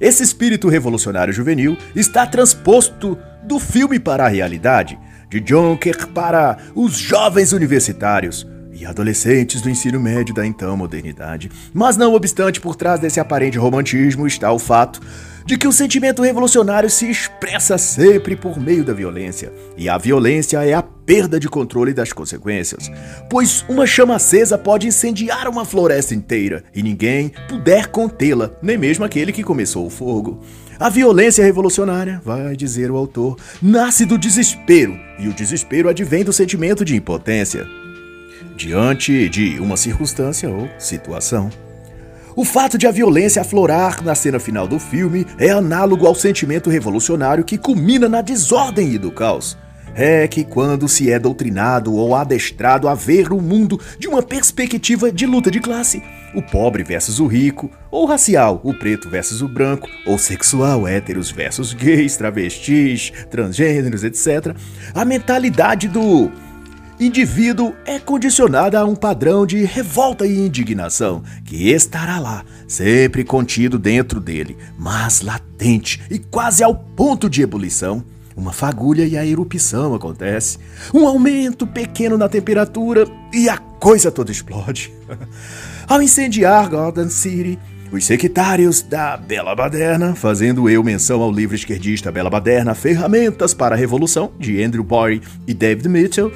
Esse 0.02 0.24
espírito 0.24 0.68
revolucionário 0.68 1.34
juvenil 1.34 1.78
está 1.96 2.26
transposto 2.26 3.18
do 3.44 3.60
filme 3.60 4.00
para 4.00 4.26
a 4.26 4.30
realidade 4.30 4.98
de 5.30 5.40
Jonker 5.40 6.08
para 6.08 6.58
os 6.74 6.98
jovens 6.98 7.52
universitários 7.52 8.48
e 8.80 8.86
adolescentes 8.86 9.62
do 9.62 9.70
ensino 9.70 10.00
médio 10.00 10.34
da 10.34 10.46
então 10.46 10.78
modernidade. 10.78 11.50
Mas 11.74 11.98
não 11.98 12.14
obstante, 12.14 12.62
por 12.62 12.76
trás 12.76 13.00
desse 13.00 13.20
aparente 13.20 13.58
romantismo 13.58 14.28
está 14.28 14.52
o 14.52 14.60
fato 14.60 15.02
de 15.46 15.58
que 15.58 15.68
o 15.68 15.72
sentimento 15.72 16.22
revolucionário 16.22 16.90
se 16.90 17.10
expressa 17.10 17.78
sempre 17.78 18.36
por 18.36 18.60
meio 18.60 18.84
da 18.84 18.94
violência, 18.94 19.52
e 19.78 19.88
a 19.88 19.98
violência 19.98 20.62
é 20.66 20.74
a 20.74 20.84
perda 20.84 21.40
de 21.40 21.48
controle 21.48 21.94
das 21.94 22.12
consequências, 22.12 22.92
pois 23.30 23.64
uma 23.70 23.88
chama 23.88 24.16
acesa 24.16 24.58
pode 24.58 24.88
incendiar 24.88 25.48
uma 25.48 25.64
floresta 25.64 26.14
inteira 26.14 26.66
e 26.76 26.84
ninguém 26.84 27.32
puder 27.48 27.88
contê-la, 27.88 28.52
nem 28.62 28.78
mesmo 28.78 29.06
aquele 29.06 29.32
que 29.32 29.42
começou 29.42 29.88
o 29.88 29.90
fogo. 29.90 30.44
A 30.78 30.90
violência 30.90 31.46
revolucionária, 31.46 32.22
vai 32.26 32.54
dizer 32.58 32.92
o 32.92 32.98
autor, 32.98 33.38
nasce 33.62 34.06
do 34.06 34.18
desespero, 34.18 35.00
e 35.18 35.30
o 35.30 35.34
desespero 35.34 35.88
advém 35.88 36.26
do 36.26 36.34
sentimento 36.34 36.84
de 36.84 36.94
impotência 36.94 37.66
diante 38.58 39.30
de 39.30 39.60
uma 39.60 39.78
circunstância 39.78 40.50
ou 40.50 40.68
situação. 40.80 41.50
O 42.36 42.44
fato 42.44 42.78
de 42.78 42.88
a 42.88 42.92
violência 42.92 43.42
aflorar 43.42 44.04
na 44.04 44.16
cena 44.16 44.40
final 44.40 44.68
do 44.68 44.80
filme 44.80 45.26
é 45.38 45.52
análogo 45.52 46.06
ao 46.06 46.16
sentimento 46.16 46.70
revolucionário 46.70 47.46
que 47.46 47.58
culmina 47.58 48.10
na 48.10 48.22
desordem 48.22 48.94
e 48.94 48.98
do 48.98 49.12
caos 49.12 49.58
é 49.98 50.28
que 50.28 50.44
quando 50.44 50.88
se 50.88 51.12
é 51.12 51.18
doutrinado 51.18 51.92
ou 51.96 52.14
adestrado 52.14 52.88
a 52.88 52.94
ver 52.94 53.34
o 53.34 53.42
mundo 53.42 53.82
de 53.98 54.08
uma 54.08 54.22
perspectiva 54.22 55.12
de 55.12 55.26
luta 55.26 55.50
de 55.50 55.60
classe, 55.60 56.04
o 56.36 56.42
pobre 56.42 56.84
versus 56.84 57.20
o 57.20 57.26
rico, 57.26 57.72
ou 57.90 58.06
racial, 58.06 58.62
o 58.64 58.76
preto 58.76 59.10
versus 59.10 59.42
o 59.42 59.48
branco, 59.48 59.90
ou 60.06 60.20
sexual, 60.20 60.88
héteros 60.88 61.32
versus 61.32 61.74
gays, 61.74 62.16
travestis, 62.16 63.12
transgêneros, 63.32 64.04
etc., 64.04 64.56
a 64.94 65.04
mentalidade 65.04 65.88
do 65.88 66.32
indivíduo 67.00 67.74
é 67.86 68.00
condicionada 68.00 68.80
a 68.80 68.86
um 68.86 68.96
padrão 68.96 69.46
de 69.46 69.64
revolta 69.64 70.26
e 70.26 70.38
indignação 70.38 71.24
que 71.46 71.70
estará 71.70 72.20
lá, 72.20 72.44
sempre 72.68 73.24
contido 73.24 73.78
dentro 73.78 74.20
dele, 74.20 74.58
mas 74.78 75.22
latente 75.22 76.02
e 76.10 76.18
quase 76.18 76.64
ao 76.64 76.76
ponto 76.76 77.30
de 77.30 77.42
ebulição 77.42 78.04
uma 78.36 78.54
fagulha 78.54 79.04
e 79.04 79.18
a 79.18 79.26
erupção 79.26 79.96
acontece. 79.96 80.60
Um 80.94 81.08
aumento 81.08 81.66
pequeno 81.66 82.20
na 82.20 82.30
temperatura 82.30 83.08
e 83.34 83.50
a 83.50 83.58
coisa 83.58 84.12
toda 84.12 84.32
explode. 84.32 84.94
Ao 85.90 86.00
incendiar 86.02 86.70
Gotham 86.70 87.10
City, 87.10 87.58
os 87.92 88.06
sectários 88.06 88.82
da 88.84 89.18
Bela 89.18 89.56
Baderna, 89.56 90.14
fazendo 90.14 90.70
eu 90.70 90.84
menção 90.84 91.22
ao 91.22 91.32
livro 91.32 91.56
esquerdista 91.56 92.12
Bela 92.12 92.30
Baderna, 92.30 92.76
Ferramentas 92.76 93.54
para 93.54 93.74
a 93.74 93.78
Revolução, 93.78 94.34
de 94.38 94.62
Andrew 94.62 94.84
Boy 94.84 95.22
e 95.48 95.54
David 95.54 95.88
Mitchell, 95.88 96.32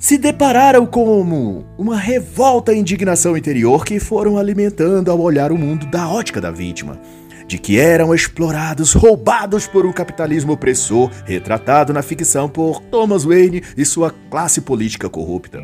se 0.00 0.16
depararam 0.16 0.86
com 0.86 1.62
uma 1.76 1.96
revolta 1.96 2.72
e 2.72 2.78
indignação 2.78 3.36
interior 3.36 3.84
que 3.84 4.00
foram 4.00 4.38
alimentando 4.38 5.10
ao 5.10 5.20
olhar 5.20 5.52
o 5.52 5.58
mundo 5.58 5.84
da 5.86 6.08
ótica 6.08 6.40
da 6.40 6.50
vítima 6.50 6.98
de 7.46 7.58
que 7.58 7.80
eram 7.80 8.14
explorados, 8.14 8.92
roubados 8.92 9.66
por 9.66 9.84
um 9.84 9.92
capitalismo 9.92 10.52
opressor, 10.52 11.10
retratado 11.26 11.92
na 11.92 12.00
ficção 12.00 12.48
por 12.48 12.80
Thomas 12.80 13.24
Wayne 13.24 13.62
e 13.76 13.84
sua 13.84 14.14
classe 14.30 14.60
política 14.60 15.10
corrupta. 15.10 15.60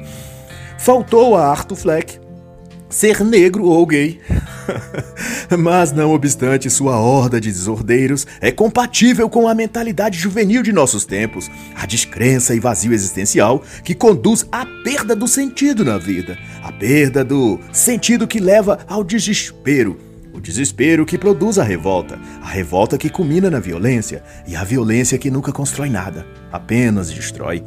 Faltou 0.78 1.37
a 1.37 1.47
Arthur 1.47 1.76
Fleck 1.76 2.19
ser 2.88 3.25
negro 3.25 3.64
ou 3.64 3.87
gay. 3.87 4.21
Mas, 5.58 5.92
não 5.92 6.12
obstante, 6.12 6.70
sua 6.70 6.99
horda 6.99 7.40
de 7.40 7.50
desordeiros 7.50 8.26
é 8.40 8.50
compatível 8.50 9.28
com 9.28 9.49
a 9.49 9.54
mentalidade 9.54 10.18
juvenil 10.18 10.62
de 10.62 10.73
nossos 10.73 11.04
tempos, 11.04 11.50
a 11.75 11.87
descrença 11.87 12.54
e 12.54 12.61
vazio 12.61 12.92
existencial 12.92 13.62
que 13.85 13.94
conduz 13.94 14.46
à 14.50 14.66
perda 14.85 15.14
do 15.14 15.28
sentido 15.28 15.85
na 15.85 15.99
vida, 15.99 16.38
a 16.62 16.73
perda 16.73 17.25
do 17.25 17.58
sentido 17.73 18.26
que 18.26 18.40
leva 18.40 18.78
ao 18.87 19.02
desespero, 19.02 19.99
o 20.32 20.40
desespero 20.40 21.06
que 21.06 21.16
produz 21.16 21.58
a 21.58 21.64
revolta, 21.64 22.18
a 22.42 22.49
revolta 22.49 22.99
que 22.99 23.08
culmina 23.08 23.50
na 23.50 23.58
violência 23.58 24.23
e 24.46 24.54
a 24.54 24.64
violência 24.64 25.18
que 25.18 25.30
nunca 25.30 25.52
constrói 25.52 25.88
nada, 25.88 26.26
apenas 26.52 27.11
destrói. 27.11 27.64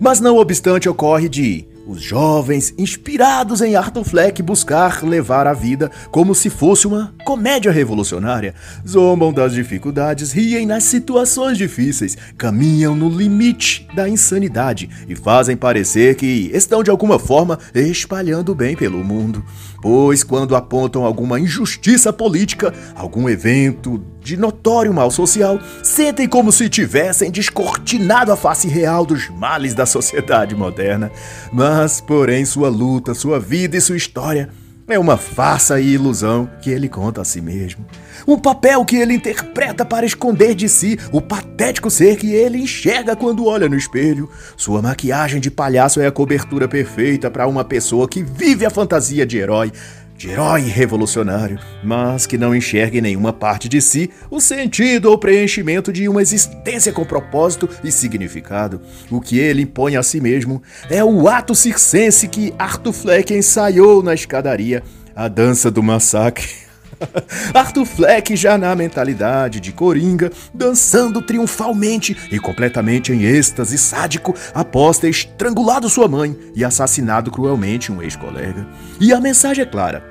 Mas 0.00 0.18
não 0.18 0.36
obstante 0.36 0.88
ocorre 0.88 1.28
de 1.28 1.64
os 1.86 2.00
jovens, 2.00 2.72
inspirados 2.78 3.60
em 3.60 3.74
Arthur 3.74 4.04
Fleck, 4.04 4.42
buscar 4.42 5.02
levar 5.02 5.46
a 5.46 5.52
vida 5.52 5.90
como 6.10 6.34
se 6.34 6.48
fosse 6.48 6.86
uma 6.86 7.14
comédia 7.24 7.72
revolucionária. 7.72 8.54
Zombam 8.86 9.32
das 9.32 9.52
dificuldades, 9.52 10.32
riem 10.32 10.66
nas 10.66 10.84
situações 10.84 11.58
difíceis, 11.58 12.16
caminham 12.38 12.94
no 12.94 13.08
limite 13.08 13.86
da 13.94 14.08
insanidade 14.08 14.88
e 15.08 15.16
fazem 15.16 15.56
parecer 15.56 16.14
que 16.14 16.50
estão 16.52 16.82
de 16.82 16.90
alguma 16.90 17.18
forma 17.18 17.58
espalhando 17.74 18.54
bem 18.54 18.76
pelo 18.76 19.02
mundo. 19.02 19.44
Pois 19.82 20.22
quando 20.22 20.54
apontam 20.54 21.04
alguma 21.04 21.40
injustiça 21.40 22.12
política, 22.12 22.72
algum 22.94 23.28
evento 23.28 24.00
de 24.20 24.36
notório 24.36 24.94
mal 24.94 25.10
social, 25.10 25.58
sentem 25.82 26.28
como 26.28 26.52
se 26.52 26.68
tivessem 26.68 27.32
descortinado 27.32 28.30
a 28.30 28.36
face 28.36 28.68
real 28.68 29.04
dos 29.04 29.28
males 29.28 29.74
da 29.74 29.84
sociedade 29.84 30.54
moderna. 30.54 31.10
Mas, 31.52 32.00
porém, 32.00 32.44
sua 32.44 32.68
luta, 32.68 33.12
sua 33.12 33.40
vida 33.40 33.76
e 33.76 33.80
sua 33.80 33.96
história 33.96 34.50
é 34.86 34.98
uma 34.98 35.16
farsa 35.16 35.80
e 35.80 35.94
ilusão 35.94 36.48
que 36.60 36.70
ele 36.70 36.88
conta 36.88 37.22
a 37.22 37.24
si 37.24 37.40
mesmo. 37.40 37.84
Um 38.26 38.38
papel 38.38 38.84
que 38.84 38.96
ele 38.96 39.14
interpreta 39.14 39.84
para 39.84 40.06
esconder 40.06 40.54
de 40.54 40.68
si 40.68 40.98
o 41.10 41.20
patético 41.20 41.90
ser 41.90 42.16
que 42.16 42.32
ele 42.32 42.58
enxerga 42.58 43.16
quando 43.16 43.46
olha 43.46 43.68
no 43.68 43.76
espelho. 43.76 44.28
Sua 44.56 44.80
maquiagem 44.80 45.40
de 45.40 45.50
palhaço 45.50 46.00
é 46.00 46.06
a 46.06 46.12
cobertura 46.12 46.68
perfeita 46.68 47.30
para 47.30 47.46
uma 47.46 47.64
pessoa 47.64 48.08
que 48.08 48.22
vive 48.22 48.64
a 48.64 48.70
fantasia 48.70 49.26
de 49.26 49.38
herói, 49.38 49.72
de 50.16 50.30
herói 50.30 50.62
revolucionário, 50.62 51.58
mas 51.82 52.26
que 52.26 52.38
não 52.38 52.54
enxerga 52.54 52.98
em 52.98 53.00
nenhuma 53.00 53.32
parte 53.32 53.68
de 53.68 53.80
si 53.80 54.08
o 54.30 54.40
sentido 54.40 55.10
ou 55.10 55.18
preenchimento 55.18 55.92
de 55.92 56.08
uma 56.08 56.22
existência 56.22 56.92
com 56.92 57.04
propósito 57.04 57.68
e 57.82 57.90
significado. 57.90 58.80
O 59.10 59.20
que 59.20 59.38
ele 59.38 59.62
impõe 59.62 59.96
a 59.96 60.02
si 60.02 60.20
mesmo 60.20 60.62
é 60.88 61.02
o 61.02 61.28
ato 61.28 61.54
circense 61.54 62.28
que 62.28 62.54
Arthur 62.56 62.92
Fleck 62.92 63.34
ensaiou 63.34 64.02
na 64.02 64.14
escadaria, 64.14 64.82
a 65.14 65.26
dança 65.26 65.70
do 65.70 65.82
massacre. 65.82 66.61
Arthur 67.54 67.84
Fleck 67.84 68.36
já 68.36 68.56
na 68.56 68.74
mentalidade 68.74 69.60
de 69.60 69.72
Coringa, 69.72 70.30
dançando 70.52 71.22
triunfalmente 71.22 72.16
e 72.30 72.38
completamente 72.38 73.12
em 73.12 73.22
êxtase 73.22 73.78
sádico 73.78 74.34
após 74.54 74.98
ter 74.98 75.10
estrangulado 75.10 75.88
sua 75.88 76.08
mãe 76.08 76.36
e 76.54 76.64
assassinado 76.64 77.30
cruelmente 77.30 77.92
um 77.92 78.02
ex-colega. 78.02 78.66
E 79.00 79.12
a 79.12 79.20
mensagem 79.20 79.62
é 79.62 79.66
clara: 79.66 80.04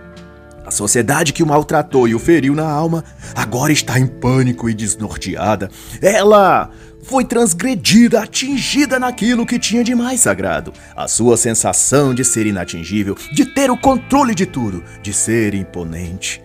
a 0.66 0.72
sociedade 0.72 1.34
que 1.34 1.44
o 1.44 1.48
maltratou 1.48 2.08
e 2.08 2.16
o 2.16 2.20
feriu 2.20 2.56
na 2.56 2.70
alma 2.70 3.04
agora 3.36 3.72
está 3.72 4.00
em 4.00 4.08
pânico 4.08 4.70
e 4.70 4.74
desnorteada. 4.74 5.70
Ela 6.02 6.70
foi 7.04 7.26
transgredida, 7.26 8.22
atingida 8.22 9.00
naquilo 9.00 9.46
que 9.46 9.60
tinha 9.60 9.84
de 9.84 9.96
mais 9.96 10.22
sagrado. 10.22 10.72
A 10.96 11.08
sua 11.08 11.36
sensação 11.36 12.14
de 12.14 12.24
ser 12.24 12.46
inatingível, 12.46 13.18
de 13.34 13.46
ter 13.46 13.72
o 13.72 13.78
controle 13.78 14.36
de 14.36 14.46
tudo, 14.46 14.84
de 15.02 15.12
ser 15.12 15.54
imponente. 15.54 16.42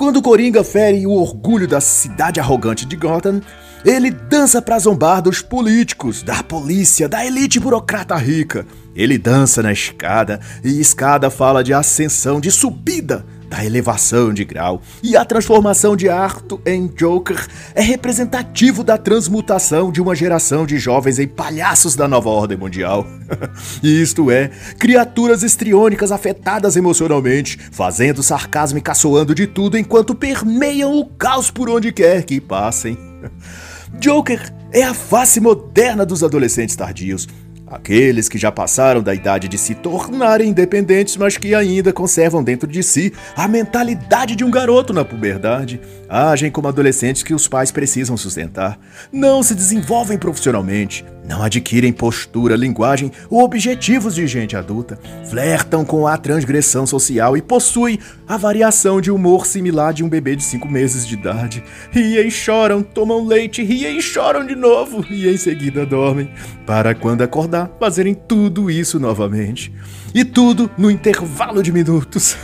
Quando 0.00 0.22
Coringa 0.22 0.64
fere 0.64 1.06
o 1.06 1.10
orgulho 1.10 1.68
da 1.68 1.78
cidade 1.78 2.40
arrogante 2.40 2.86
de 2.86 2.96
Gotham, 2.96 3.42
ele 3.84 4.10
dança 4.10 4.62
para 4.62 4.78
zombar 4.78 5.20
dos 5.20 5.42
políticos, 5.42 6.22
da 6.22 6.42
polícia, 6.42 7.06
da 7.06 7.22
elite 7.22 7.60
burocrata 7.60 8.16
rica. 8.16 8.66
Ele 8.96 9.18
dança 9.18 9.62
na 9.62 9.70
escada, 9.70 10.40
e 10.64 10.80
escada 10.80 11.28
fala 11.28 11.62
de 11.62 11.74
ascensão, 11.74 12.40
de 12.40 12.50
subida, 12.50 13.26
da 13.50 13.64
elevação 13.64 14.32
de 14.32 14.44
grau, 14.44 14.80
e 15.02 15.16
a 15.16 15.24
transformação 15.24 15.96
de 15.96 16.08
Arthur 16.08 16.60
em 16.64 16.86
Joker 16.86 17.48
é 17.74 17.82
representativo 17.82 18.84
da 18.84 18.96
transmutação 18.96 19.90
de 19.90 20.00
uma 20.00 20.14
geração 20.14 20.64
de 20.64 20.78
jovens 20.78 21.18
em 21.18 21.26
palhaços 21.26 21.96
da 21.96 22.06
nova 22.06 22.28
ordem 22.28 22.56
mundial. 22.56 23.04
Isto 23.82 24.30
é, 24.30 24.52
criaturas 24.78 25.42
estriônicas 25.42 26.12
afetadas 26.12 26.76
emocionalmente, 26.76 27.58
fazendo 27.72 28.22
sarcasmo 28.22 28.78
e 28.78 28.82
caçoando 28.82 29.34
de 29.34 29.48
tudo 29.48 29.76
enquanto 29.76 30.14
permeiam 30.14 30.96
o 30.96 31.04
caos 31.04 31.50
por 31.50 31.68
onde 31.68 31.90
quer 31.90 32.22
que 32.22 32.40
passem. 32.40 32.96
Joker 33.98 34.40
é 34.72 34.84
a 34.84 34.94
face 34.94 35.40
moderna 35.40 36.06
dos 36.06 36.22
adolescentes 36.22 36.76
tardios, 36.76 37.26
Aqueles 37.70 38.28
que 38.28 38.36
já 38.36 38.50
passaram 38.50 39.00
da 39.00 39.14
idade 39.14 39.46
de 39.46 39.56
se 39.56 39.76
tornarem 39.76 40.48
independentes, 40.48 41.16
mas 41.16 41.36
que 41.36 41.54
ainda 41.54 41.92
conservam 41.92 42.42
dentro 42.42 42.66
de 42.66 42.82
si 42.82 43.12
a 43.36 43.46
mentalidade 43.46 44.34
de 44.34 44.42
um 44.42 44.50
garoto 44.50 44.92
na 44.92 45.04
puberdade, 45.04 45.80
agem 46.08 46.50
como 46.50 46.66
adolescentes 46.66 47.22
que 47.22 47.32
os 47.32 47.46
pais 47.46 47.70
precisam 47.70 48.16
sustentar, 48.16 48.76
não 49.12 49.40
se 49.40 49.54
desenvolvem 49.54 50.18
profissionalmente, 50.18 51.04
não 51.30 51.44
adquirem 51.44 51.92
postura, 51.92 52.56
linguagem 52.56 53.12
ou 53.30 53.44
objetivos 53.44 54.16
de 54.16 54.26
gente 54.26 54.56
adulta, 54.56 54.98
flertam 55.30 55.84
com 55.84 56.04
a 56.04 56.16
transgressão 56.16 56.84
social 56.84 57.36
e 57.36 57.40
possuem 57.40 58.00
a 58.26 58.36
variação 58.36 59.00
de 59.00 59.12
humor 59.12 59.46
similar 59.46 59.94
de 59.94 60.02
um 60.02 60.08
bebê 60.08 60.34
de 60.34 60.42
5 60.42 60.68
meses 60.68 61.06
de 61.06 61.14
idade. 61.14 61.62
Riem 61.92 62.28
choram, 62.28 62.82
tomam 62.82 63.24
leite, 63.24 63.62
riem 63.62 63.98
e 63.98 64.02
choram 64.02 64.44
de 64.44 64.56
novo 64.56 65.06
e 65.08 65.28
em 65.28 65.36
seguida 65.36 65.86
dormem, 65.86 66.32
para 66.66 66.96
quando 66.96 67.22
acordar 67.22 67.70
fazerem 67.78 68.12
tudo 68.12 68.68
isso 68.68 68.98
novamente. 68.98 69.72
E 70.12 70.24
tudo 70.24 70.68
no 70.76 70.90
intervalo 70.90 71.62
de 71.62 71.70
minutos. 71.70 72.36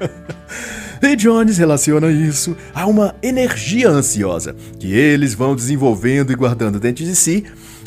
E 1.04 1.16
Jones 1.16 1.58
relaciona 1.58 2.12
isso 2.12 2.56
a 2.72 2.86
uma 2.86 3.12
energia 3.20 3.88
ansiosa 3.88 4.54
que 4.78 4.92
eles 4.92 5.34
vão 5.34 5.56
desenvolvendo 5.56 6.30
e 6.30 6.36
guardando 6.36 6.78
dentro 6.78 7.04
de 7.04 7.16
si 7.16 7.44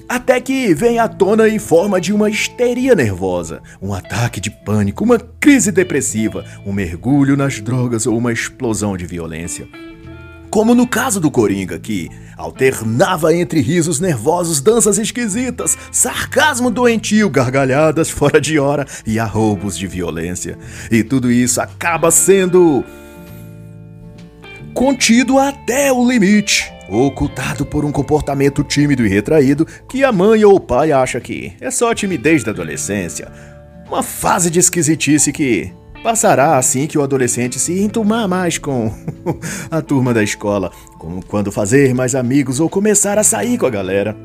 até 0.07 0.39
que 0.39 0.73
vem 0.73 0.99
à 0.99 1.07
tona 1.07 1.49
em 1.49 1.59
forma 1.59 1.99
de 1.99 2.13
uma 2.13 2.29
histeria 2.29 2.95
nervosa, 2.95 3.61
um 3.81 3.93
ataque 3.93 4.39
de 4.39 4.49
pânico, 4.51 5.03
uma 5.03 5.19
crise 5.39 5.71
depressiva, 5.71 6.45
um 6.65 6.71
mergulho 6.71 7.35
nas 7.35 7.59
drogas 7.59 8.05
ou 8.05 8.17
uma 8.17 8.31
explosão 8.31 8.95
de 8.95 9.05
violência. 9.05 9.67
Como 10.49 10.73
no 10.73 10.87
caso 10.87 11.19
do 11.19 11.29
Coringa, 11.29 11.77
que 11.79 12.09
alternava 12.37 13.33
entre 13.33 13.59
risos 13.59 13.99
nervosos, 13.99 14.61
danças 14.61 14.97
esquisitas, 14.97 15.77
sarcasmo 15.91 16.69
doentio, 16.69 17.29
gargalhadas 17.29 18.09
fora 18.09 18.39
de 18.39 18.59
hora 18.59 18.85
e 19.05 19.19
arroubos 19.19 19.77
de 19.77 19.87
violência. 19.87 20.57
E 20.91 21.03
tudo 21.03 21.31
isso 21.31 21.59
acaba 21.59 22.11
sendo 22.11 22.83
contido 24.73 25.39
até 25.39 25.91
o 25.91 26.07
limite, 26.07 26.71
ocultado 26.89 27.65
por 27.65 27.83
um 27.83 27.91
comportamento 27.91 28.63
tímido 28.63 29.05
e 29.05 29.09
retraído 29.09 29.65
que 29.89 30.03
a 30.03 30.11
mãe 30.11 30.43
ou 30.45 30.55
o 30.55 30.59
pai 30.59 30.91
acha 30.91 31.19
que 31.19 31.53
é 31.59 31.71
só 31.71 31.93
timidez 31.93 32.43
da 32.43 32.51
adolescência. 32.51 33.31
Uma 33.87 34.03
fase 34.03 34.49
de 34.49 34.59
esquisitice 34.59 35.31
que 35.31 35.71
passará 36.03 36.57
assim 36.57 36.87
que 36.87 36.97
o 36.97 37.03
adolescente 37.03 37.59
se 37.59 37.79
entumar 37.79 38.27
mais 38.27 38.57
com 38.57 38.93
a 39.71 39.81
turma 39.81 40.13
da 40.13 40.23
escola, 40.23 40.71
como 40.99 41.25
quando 41.25 41.51
fazer 41.51 41.93
mais 41.93 42.15
amigos 42.15 42.59
ou 42.59 42.69
começar 42.69 43.17
a 43.17 43.23
sair 43.23 43.57
com 43.57 43.65
a 43.65 43.71
galera. 43.71 44.15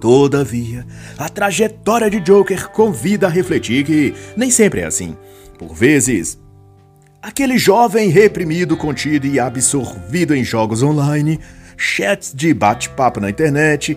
Todavia, 0.00 0.86
a 1.16 1.28
trajetória 1.28 2.10
de 2.10 2.20
Joker 2.20 2.68
convida 2.70 3.26
a 3.26 3.30
refletir 3.30 3.84
que 3.84 4.14
nem 4.36 4.50
sempre 4.50 4.80
é 4.80 4.86
assim. 4.86 5.16
Por 5.58 5.74
vezes, 5.74 6.38
Aquele 7.24 7.56
jovem 7.56 8.10
reprimido, 8.10 8.76
contido 8.76 9.26
e 9.26 9.40
absorvido 9.40 10.34
em 10.34 10.44
jogos 10.44 10.82
online, 10.82 11.40
chats 11.76 12.32
de 12.34 12.52
bate-papo 12.54 13.20
na 13.20 13.30
internet 13.30 13.96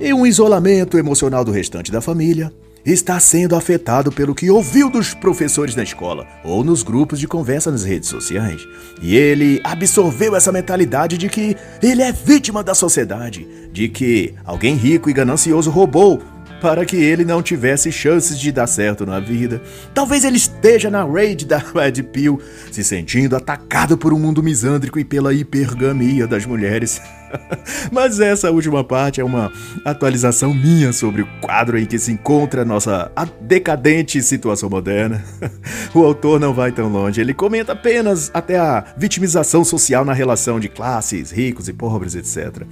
e 0.00 0.14
um 0.14 0.26
isolamento 0.26 0.98
emocional 0.98 1.44
do 1.44 1.52
restante 1.52 1.92
da 1.92 2.00
família, 2.00 2.52
está 2.84 3.20
sendo 3.20 3.54
afetado 3.54 4.10
pelo 4.10 4.34
que 4.34 4.50
ouviu 4.50 4.88
dos 4.88 5.12
professores 5.12 5.76
na 5.76 5.82
escola 5.82 6.26
ou 6.44 6.64
nos 6.64 6.82
grupos 6.82 7.20
de 7.20 7.28
conversa 7.28 7.70
nas 7.70 7.84
redes 7.84 8.08
sociais. 8.08 8.62
E 9.02 9.16
ele 9.16 9.60
absorveu 9.62 10.34
essa 10.34 10.50
mentalidade 10.50 11.18
de 11.18 11.28
que 11.28 11.56
ele 11.82 12.02
é 12.02 12.12
vítima 12.12 12.62
da 12.62 12.74
sociedade, 12.74 13.46
de 13.72 13.88
que 13.88 14.34
alguém 14.44 14.74
rico 14.74 15.10
e 15.10 15.12
ganancioso 15.12 15.70
roubou 15.70 16.22
para 16.60 16.84
que 16.84 16.96
ele 16.96 17.24
não 17.24 17.42
tivesse 17.42 17.90
chances 17.90 18.38
de 18.38 18.52
dar 18.52 18.66
certo 18.66 19.06
na 19.06 19.18
vida. 19.18 19.60
Talvez 19.94 20.24
ele 20.24 20.36
esteja 20.36 20.90
na 20.90 21.04
raid 21.04 21.46
da 21.46 21.58
Red 21.74 22.02
Pill, 22.12 22.40
se 22.70 22.84
sentindo 22.84 23.36
atacado 23.36 23.96
por 23.96 24.12
um 24.12 24.18
mundo 24.18 24.42
misândrico 24.42 24.98
e 24.98 25.04
pela 25.04 25.32
hipergamia 25.32 26.26
das 26.26 26.44
mulheres. 26.44 27.00
Mas 27.90 28.20
essa 28.20 28.50
última 28.50 28.82
parte 28.84 29.20
é 29.20 29.24
uma 29.24 29.52
atualização 29.84 30.52
minha 30.52 30.92
sobre 30.92 31.22
o 31.22 31.28
quadro 31.40 31.78
em 31.78 31.86
que 31.86 31.98
se 31.98 32.12
encontra 32.12 32.62
a 32.62 32.64
nossa 32.64 33.10
decadente 33.40 34.22
situação 34.22 34.68
moderna. 34.68 35.22
O 35.92 36.04
autor 36.04 36.38
não 36.38 36.54
vai 36.54 36.70
tão 36.70 36.88
longe, 36.88 37.20
ele 37.20 37.34
comenta 37.34 37.72
apenas 37.72 38.30
até 38.32 38.56
a 38.56 38.84
vitimização 38.96 39.64
social 39.64 40.04
na 40.04 40.12
relação 40.12 40.60
de 40.60 40.68
classes, 40.68 41.32
ricos 41.32 41.66
e 41.68 41.72
pobres, 41.72 42.14
etc. 42.14 42.62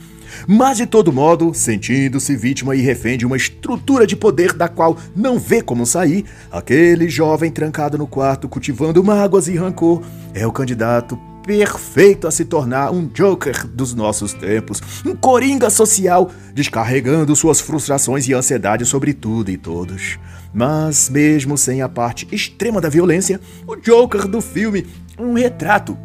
Mas 0.46 0.76
de 0.76 0.86
todo 0.86 1.12
modo, 1.12 1.52
sentindo-se 1.52 2.36
vítima 2.36 2.76
e 2.76 2.80
refém 2.80 3.18
de 3.18 3.26
uma 3.26 3.36
estrutura 3.36 4.06
de 4.06 4.14
poder 4.14 4.52
da 4.52 4.68
qual 4.68 4.96
não 5.16 5.36
vê 5.36 5.60
como 5.60 5.84
sair, 5.84 6.24
aquele 6.50 7.08
jovem 7.08 7.50
trancado 7.50 7.98
no 7.98 8.06
quarto 8.06 8.48
cultivando 8.48 9.02
mágoas 9.02 9.48
e 9.48 9.56
rancor 9.56 10.00
é 10.32 10.46
o 10.46 10.52
candidato 10.52 11.18
perfeito 11.48 12.28
a 12.28 12.30
se 12.30 12.44
tornar 12.44 12.92
um 12.92 13.06
Joker 13.06 13.66
dos 13.66 13.94
nossos 13.94 14.34
tempos, 14.34 14.82
um 15.02 15.16
coringa 15.16 15.70
social, 15.70 16.30
descarregando 16.52 17.34
suas 17.34 17.58
frustrações 17.58 18.28
e 18.28 18.34
ansiedade 18.34 18.84
sobre 18.84 19.14
tudo 19.14 19.50
e 19.50 19.56
todos. 19.56 20.18
Mas, 20.52 21.08
mesmo 21.08 21.56
sem 21.56 21.80
a 21.80 21.88
parte 21.88 22.28
extrema 22.30 22.82
da 22.82 22.90
violência, 22.90 23.40
o 23.66 23.76
Joker 23.76 24.28
do 24.28 24.42
filme 24.42 24.86
um 25.18 25.32
retrato 25.32 25.96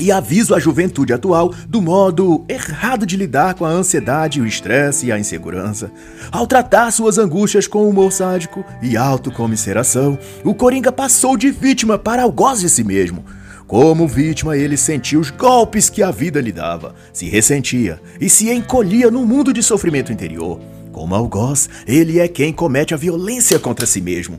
e 0.00 0.10
aviso 0.10 0.52
à 0.52 0.58
juventude 0.58 1.12
atual 1.12 1.54
do 1.68 1.80
modo 1.80 2.44
errado 2.48 3.06
de 3.06 3.16
lidar 3.16 3.54
com 3.54 3.64
a 3.64 3.70
ansiedade, 3.70 4.40
o 4.40 4.46
estresse 4.46 5.06
e 5.06 5.12
a 5.12 5.18
insegurança. 5.18 5.92
Ao 6.32 6.44
tratar 6.44 6.90
suas 6.90 7.18
angústias 7.18 7.68
com 7.68 7.88
humor 7.88 8.10
sádico 8.10 8.64
e 8.82 8.96
autocomiseração, 8.96 10.18
o 10.42 10.52
Coringa 10.52 10.90
passou 10.90 11.36
de 11.36 11.52
vítima 11.52 11.96
para 11.96 12.24
algoz 12.24 12.58
de 12.58 12.68
si 12.68 12.82
mesmo 12.82 13.24
como 13.72 14.06
vítima, 14.06 14.54
ele 14.54 14.76
sentia 14.76 15.18
os 15.18 15.30
golpes 15.30 15.88
que 15.88 16.02
a 16.02 16.10
vida 16.10 16.42
lhe 16.42 16.52
dava, 16.52 16.94
se 17.10 17.26
ressentia 17.30 17.98
e 18.20 18.28
se 18.28 18.50
encolhia 18.50 19.10
no 19.10 19.24
mundo 19.24 19.50
de 19.50 19.62
sofrimento 19.62 20.12
interior. 20.12 20.60
Como 20.92 21.14
algoz, 21.14 21.70
ele 21.86 22.20
é 22.20 22.28
quem 22.28 22.52
comete 22.52 22.92
a 22.92 22.98
violência 22.98 23.58
contra 23.58 23.86
si 23.86 24.02
mesmo. 24.02 24.38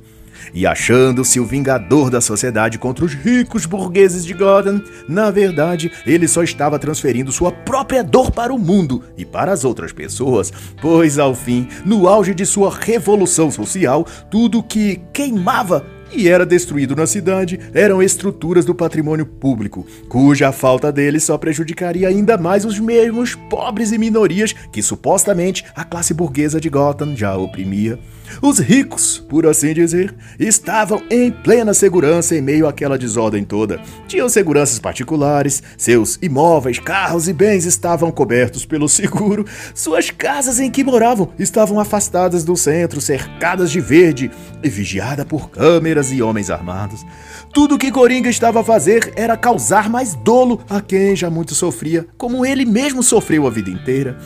E 0.54 0.68
achando-se 0.68 1.40
o 1.40 1.48
vingador 1.48 2.12
da 2.12 2.22
sociedade 2.22 2.78
contra 2.78 3.04
os 3.04 3.16
ricos 3.16 3.66
burgueses 3.66 4.24
de 4.24 4.36
Gotham, 4.36 4.84
na 5.10 5.32
verdade, 5.32 5.92
ele 6.06 6.28
só 6.28 6.44
estava 6.44 6.78
transferindo 6.78 7.32
sua 7.32 7.52
própria 7.52 8.04
dor 8.04 8.30
para 8.30 8.54
o 8.54 8.60
mundo 8.60 9.02
e 9.18 9.26
para 9.26 9.52
as 9.52 9.66
outras 9.66 9.92
pessoas, 9.92 10.54
pois 10.80 11.18
ao 11.18 11.34
fim, 11.34 11.68
no 11.84 12.08
auge 12.08 12.36
de 12.36 12.46
sua 12.46 12.72
revolução 12.72 13.50
social, 13.50 14.06
tudo 14.30 14.62
que 14.62 15.02
queimava 15.12 15.84
e 16.16 16.28
era 16.28 16.46
destruído 16.46 16.96
na 16.96 17.08
cidade 17.08 17.60
eram 17.74 18.02
estruturas 18.02 18.66
do 18.66 18.76
patrimônio 18.76 19.26
público, 19.26 19.86
cuja 20.08 20.52
falta 20.52 20.92
deles 20.92 21.24
só 21.24 21.38
prejudicaria 21.38 22.08
ainda 22.08 22.38
mais 22.38 22.66
os 22.66 22.80
mesmos 22.80 23.36
pobres 23.36 23.92
e 23.92 23.98
minorias 23.98 24.54
que 24.72 24.82
supostamente 24.82 25.66
a 25.76 25.84
classe 25.84 26.14
burguesa 26.14 26.60
de 26.60 26.70
Gotham 26.70 27.16
já 27.16 27.36
oprimia. 27.36 28.00
Os 28.42 28.60
ricos, 28.60 29.20
por 29.30 29.46
assim 29.46 29.74
dizer, 29.74 30.14
estavam 30.40 31.02
em 31.10 31.32
plena 31.32 31.74
segurança 31.74 32.36
em 32.36 32.42
meio 32.42 32.68
àquela 32.68 32.98
desordem 32.98 33.44
toda. 33.44 33.80
Tinham 34.08 34.28
seguranças 34.30 34.80
particulares, 34.80 35.64
seus 35.78 36.18
imóveis, 36.22 36.80
carros 36.80 37.28
e 37.28 37.34
bens 37.34 37.66
estavam 37.66 38.12
cobertos 38.12 38.66
pelo 38.66 38.88
seguro, 38.90 39.46
suas 39.74 40.10
casas 40.10 40.60
em 40.60 40.70
que 40.70 40.84
moravam 40.84 41.32
estavam 41.40 41.80
afastadas 41.80 42.44
do 42.44 42.56
centro, 42.56 43.02
cercadas 43.02 43.72
de 43.72 43.80
verde 43.80 44.32
e 44.64 44.70
vigiadas 44.70 45.26
por 45.26 45.50
câmeras 45.50 46.12
e 46.12 46.22
homens 46.22 46.50
armados. 46.50 47.06
Tudo 47.54 47.78
que 47.78 47.92
Coringa 47.92 48.30
estava 48.30 48.62
a 48.62 48.64
fazer 48.64 49.14
era 49.16 49.38
causar 49.38 49.90
mais 49.90 50.16
dolo 50.16 50.62
a 50.70 50.82
quem 50.82 51.16
já 51.16 51.30
muito 51.30 51.54
sofria, 51.54 52.08
como 52.18 52.46
ele 52.46 52.66
mesmo 52.66 53.04
sofreu 53.04 53.46
a 53.46 53.50
vida 53.50 53.70
inteira. 53.70 54.18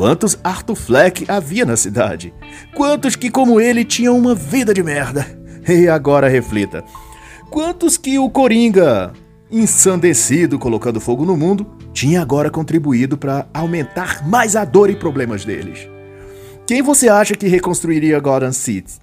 Quantos 0.00 0.38
Arthur 0.42 0.76
Fleck 0.76 1.26
havia 1.28 1.66
na 1.66 1.76
cidade? 1.76 2.32
Quantos 2.74 3.14
que, 3.14 3.30
como 3.30 3.60
ele, 3.60 3.84
tinham 3.84 4.16
uma 4.16 4.34
vida 4.34 4.72
de 4.72 4.82
merda? 4.82 5.26
E 5.68 5.88
agora 5.88 6.26
reflita: 6.26 6.82
quantos 7.50 7.98
que 7.98 8.18
o 8.18 8.30
Coringa, 8.30 9.12
ensandecido 9.50 10.58
colocando 10.58 10.98
fogo 11.02 11.26
no 11.26 11.36
mundo, 11.36 11.66
tinha 11.92 12.22
agora 12.22 12.50
contribuído 12.50 13.18
para 13.18 13.46
aumentar 13.52 14.26
mais 14.26 14.56
a 14.56 14.64
dor 14.64 14.88
e 14.88 14.96
problemas 14.96 15.44
deles? 15.44 15.86
Quem 16.66 16.80
você 16.80 17.10
acha 17.10 17.34
que 17.34 17.46
reconstruiria 17.46 18.18
Gotham 18.20 18.52
City? 18.52 18.94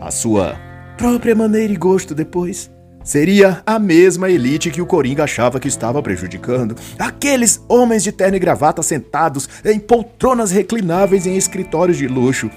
A 0.00 0.10
sua 0.10 0.56
própria 0.96 1.36
maneira 1.36 1.72
e 1.72 1.76
gosto 1.76 2.12
depois? 2.12 2.68
Seria 3.08 3.62
a 3.64 3.78
mesma 3.78 4.28
elite 4.28 4.70
que 4.70 4.82
o 4.82 4.86
Coringa 4.86 5.24
achava 5.24 5.58
que 5.58 5.66
estava 5.66 6.02
prejudicando. 6.02 6.76
Aqueles 6.98 7.58
homens 7.66 8.04
de 8.04 8.12
terno 8.12 8.36
e 8.36 8.38
gravata 8.38 8.82
sentados 8.82 9.48
em 9.64 9.78
poltronas 9.78 10.50
reclináveis 10.50 11.26
em 11.26 11.34
escritórios 11.34 11.96
de 11.96 12.06
luxo, 12.06 12.50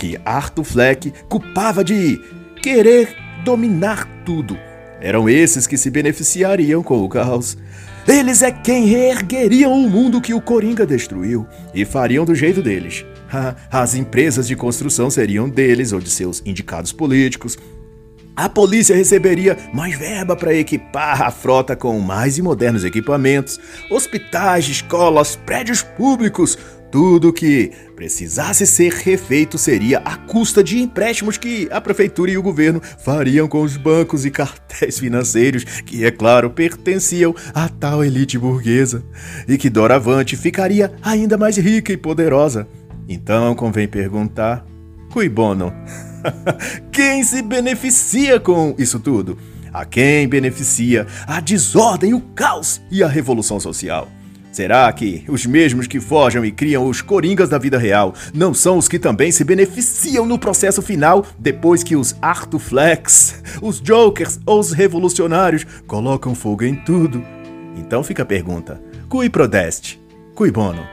que 0.00 0.18
Arthur 0.24 0.64
Fleck 0.64 1.12
culpava 1.28 1.84
de 1.84 2.20
querer 2.60 3.14
dominar 3.44 4.08
tudo. 4.24 4.58
Eram 5.00 5.28
esses 5.28 5.68
que 5.68 5.78
se 5.78 5.88
beneficiariam 5.88 6.82
com 6.82 7.00
o 7.04 7.08
caos. 7.08 7.56
Eles 8.06 8.42
é 8.42 8.50
quem 8.50 8.86
reergueriam 8.86 9.72
o 9.72 9.88
mundo 9.88 10.20
que 10.20 10.34
o 10.34 10.40
Coringa 10.40 10.84
destruiu 10.84 11.46
e 11.72 11.84
fariam 11.84 12.24
do 12.24 12.34
jeito 12.34 12.60
deles. 12.60 13.04
As 13.70 13.94
empresas 13.94 14.48
de 14.48 14.56
construção 14.56 15.08
seriam 15.08 15.48
deles 15.48 15.92
ou 15.92 16.00
de 16.00 16.10
seus 16.10 16.42
indicados 16.44 16.92
políticos. 16.92 17.56
A 18.34 18.48
polícia 18.48 18.96
receberia 18.96 19.56
mais 19.74 19.96
verba 19.96 20.34
para 20.34 20.54
equipar 20.54 21.22
a 21.22 21.30
frota 21.30 21.76
com 21.76 21.98
mais 22.00 22.38
e 22.38 22.42
modernos 22.42 22.84
equipamentos, 22.84 23.60
hospitais, 23.90 24.66
escolas, 24.68 25.36
prédios 25.36 25.82
públicos, 25.82 26.56
tudo 26.92 27.32
que 27.32 27.72
precisasse 27.96 28.66
ser 28.66 28.92
refeito 28.92 29.56
seria 29.56 29.98
à 29.98 30.14
custa 30.14 30.62
de 30.62 30.78
empréstimos 30.78 31.38
que 31.38 31.66
a 31.70 31.80
prefeitura 31.80 32.30
e 32.30 32.36
o 32.36 32.42
governo 32.42 32.82
fariam 32.98 33.48
com 33.48 33.62
os 33.62 33.78
bancos 33.78 34.26
e 34.26 34.30
cartéis 34.30 34.98
financeiros, 34.98 35.64
que, 35.64 36.04
é 36.04 36.10
claro, 36.10 36.50
pertenciam 36.50 37.34
à 37.54 37.66
tal 37.66 38.04
elite 38.04 38.36
burguesa, 38.36 39.02
e 39.48 39.56
que 39.56 39.70
doravante 39.70 40.36
ficaria 40.36 40.92
ainda 41.02 41.38
mais 41.38 41.56
rica 41.56 41.94
e 41.94 41.96
poderosa. 41.96 42.68
Então 43.08 43.54
convém 43.54 43.88
perguntar: 43.88 44.62
cui 45.10 45.30
bono? 45.30 45.72
quem 46.92 47.22
se 47.24 47.42
beneficia 47.42 48.38
com 48.38 48.74
isso 48.78 48.98
tudo? 49.00 49.38
A 49.72 49.84
quem 49.84 50.28
beneficia 50.28 51.06
a 51.26 51.40
desordem, 51.40 52.12
o 52.12 52.20
caos 52.20 52.80
e 52.90 53.02
a 53.02 53.08
revolução 53.08 53.58
social? 53.58 54.08
Será 54.52 54.92
que 54.92 55.24
os 55.28 55.46
mesmos 55.46 55.86
que 55.86 55.98
forjam 55.98 56.44
e 56.44 56.52
criam 56.52 56.86
os 56.86 57.00
coringas 57.00 57.48
da 57.48 57.56
vida 57.56 57.78
real 57.78 58.14
não 58.34 58.52
são 58.52 58.76
os 58.76 58.86
que 58.86 58.98
também 58.98 59.32
se 59.32 59.44
beneficiam 59.44 60.26
no 60.26 60.38
processo 60.38 60.82
final 60.82 61.24
depois 61.38 61.82
que 61.82 61.96
os 61.96 62.14
Arthur 62.20 62.58
Flex, 62.58 63.42
os 63.62 63.80
Jokers 63.82 64.38
ou 64.44 64.60
os 64.60 64.72
revolucionários 64.72 65.64
colocam 65.86 66.34
fogo 66.34 66.64
em 66.64 66.74
tudo? 66.74 67.24
Então 67.78 68.04
fica 68.04 68.24
a 68.24 68.26
pergunta: 68.26 68.78
cui 69.08 69.30
prodeste? 69.30 69.98
Cui 70.34 70.50
bono? 70.50 70.86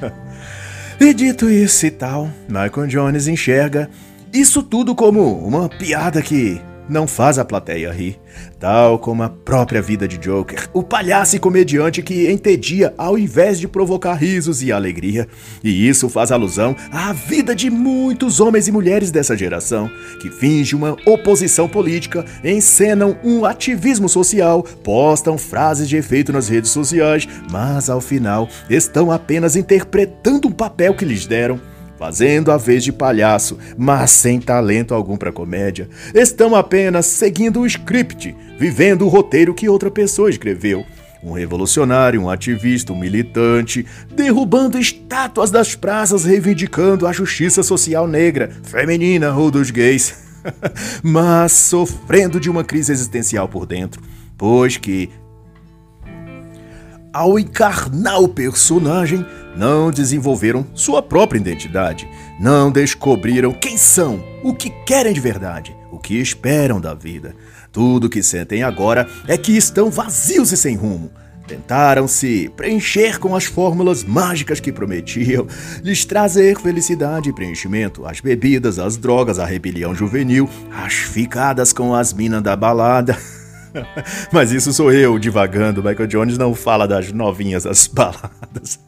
e 1.00 1.14
dito 1.14 1.48
isso 1.48 1.86
e 1.86 1.90
tal, 1.90 2.28
Michael 2.46 2.88
Jones 2.88 3.26
enxerga 3.26 3.88
isso 4.32 4.62
tudo 4.62 4.94
como 4.94 5.46
uma 5.46 5.68
piada 5.68 6.22
que 6.22 6.60
não 6.88 7.06
faz 7.06 7.38
a 7.38 7.44
plateia 7.44 7.92
rir, 7.92 8.18
tal 8.58 8.98
como 8.98 9.22
a 9.22 9.28
própria 9.28 9.80
vida 9.80 10.08
de 10.08 10.18
Joker, 10.18 10.68
o 10.72 10.82
palhaço 10.82 11.36
e 11.36 11.38
comediante 11.38 12.02
que 12.02 12.30
entedia 12.30 12.92
ao 12.98 13.16
invés 13.18 13.60
de 13.60 13.68
provocar 13.68 14.14
risos 14.14 14.62
e 14.62 14.72
alegria. 14.72 15.28
E 15.62 15.88
isso 15.88 16.08
faz 16.08 16.32
alusão 16.32 16.74
à 16.90 17.12
vida 17.12 17.54
de 17.54 17.70
muitos 17.70 18.40
homens 18.40 18.68
e 18.68 18.72
mulheres 18.72 19.10
dessa 19.10 19.36
geração, 19.36 19.90
que 20.20 20.30
fingem 20.30 20.78
uma 20.78 20.96
oposição 21.06 21.68
política, 21.68 22.24
encenam 22.42 23.16
um 23.22 23.44
ativismo 23.44 24.08
social, 24.08 24.62
postam 24.82 25.38
frases 25.38 25.88
de 25.88 25.96
efeito 25.96 26.32
nas 26.32 26.48
redes 26.48 26.70
sociais, 26.70 27.28
mas 27.50 27.88
ao 27.88 28.00
final 28.00 28.48
estão 28.68 29.10
apenas 29.10 29.56
interpretando 29.56 30.48
um 30.48 30.52
papel 30.52 30.94
que 30.94 31.04
lhes 31.04 31.26
deram 31.26 31.71
fazendo 32.02 32.50
a 32.50 32.56
vez 32.56 32.82
de 32.82 32.90
palhaço, 32.90 33.56
mas 33.78 34.10
sem 34.10 34.40
talento 34.40 34.92
algum 34.92 35.16
para 35.16 35.30
comédia. 35.30 35.88
Estão 36.12 36.56
apenas 36.56 37.06
seguindo 37.06 37.60
o 37.60 37.66
script, 37.66 38.34
vivendo 38.58 39.02
o 39.02 39.08
roteiro 39.08 39.54
que 39.54 39.68
outra 39.68 39.88
pessoa 39.88 40.28
escreveu. 40.28 40.84
Um 41.22 41.30
revolucionário, 41.30 42.20
um 42.20 42.28
ativista, 42.28 42.92
um 42.92 42.98
militante, 42.98 43.86
derrubando 44.12 44.80
estátuas 44.80 45.52
das 45.52 45.76
praças 45.76 46.24
reivindicando 46.24 47.06
a 47.06 47.12
justiça 47.12 47.62
social 47.62 48.08
negra, 48.08 48.50
feminina 48.64 49.32
ou 49.32 49.48
dos 49.48 49.70
gays. 49.70 50.24
mas 51.04 51.52
sofrendo 51.52 52.40
de 52.40 52.50
uma 52.50 52.64
crise 52.64 52.90
existencial 52.90 53.46
por 53.46 53.64
dentro, 53.64 54.02
pois 54.36 54.76
que 54.76 55.08
ao 57.12 57.38
encarnar 57.38 58.20
o 58.20 58.28
personagem, 58.28 59.24
não 59.56 59.90
desenvolveram 59.90 60.66
sua 60.74 61.02
própria 61.02 61.38
identidade, 61.38 62.08
não 62.40 62.70
descobriram 62.70 63.52
quem 63.52 63.76
são, 63.76 64.24
o 64.42 64.54
que 64.54 64.70
querem 64.86 65.12
de 65.12 65.20
verdade, 65.20 65.76
o 65.90 65.98
que 65.98 66.14
esperam 66.14 66.80
da 66.80 66.94
vida. 66.94 67.34
Tudo 67.70 68.08
que 68.08 68.22
sentem 68.22 68.62
agora 68.62 69.08
é 69.26 69.36
que 69.36 69.56
estão 69.56 69.90
vazios 69.90 70.52
e 70.52 70.56
sem 70.56 70.76
rumo. 70.76 71.10
Tentaram 71.46 72.06
se 72.06 72.50
preencher 72.56 73.18
com 73.18 73.34
as 73.34 73.44
fórmulas 73.44 74.04
mágicas 74.04 74.60
que 74.60 74.72
prometiam 74.72 75.46
lhes 75.82 76.04
trazer 76.04 76.58
felicidade 76.58 77.28
e 77.28 77.32
preenchimento, 77.32 78.06
as 78.06 78.20
bebidas, 78.20 78.78
as 78.78 78.96
drogas, 78.96 79.38
a 79.38 79.44
rebelião 79.44 79.94
juvenil, 79.94 80.48
as 80.70 80.94
ficadas 80.94 81.72
com 81.72 81.94
as 81.94 82.12
minas 82.12 82.42
da 82.42 82.56
balada. 82.56 83.18
Mas 84.32 84.52
isso 84.52 84.72
sou 84.72 84.92
eu 84.92 85.18
divagando. 85.18 85.82
Michael 85.82 86.06
Jones 86.06 86.38
não 86.38 86.54
fala 86.54 86.86
das 86.86 87.12
novinhas 87.12 87.64
das 87.64 87.86
baladas. 87.86 88.80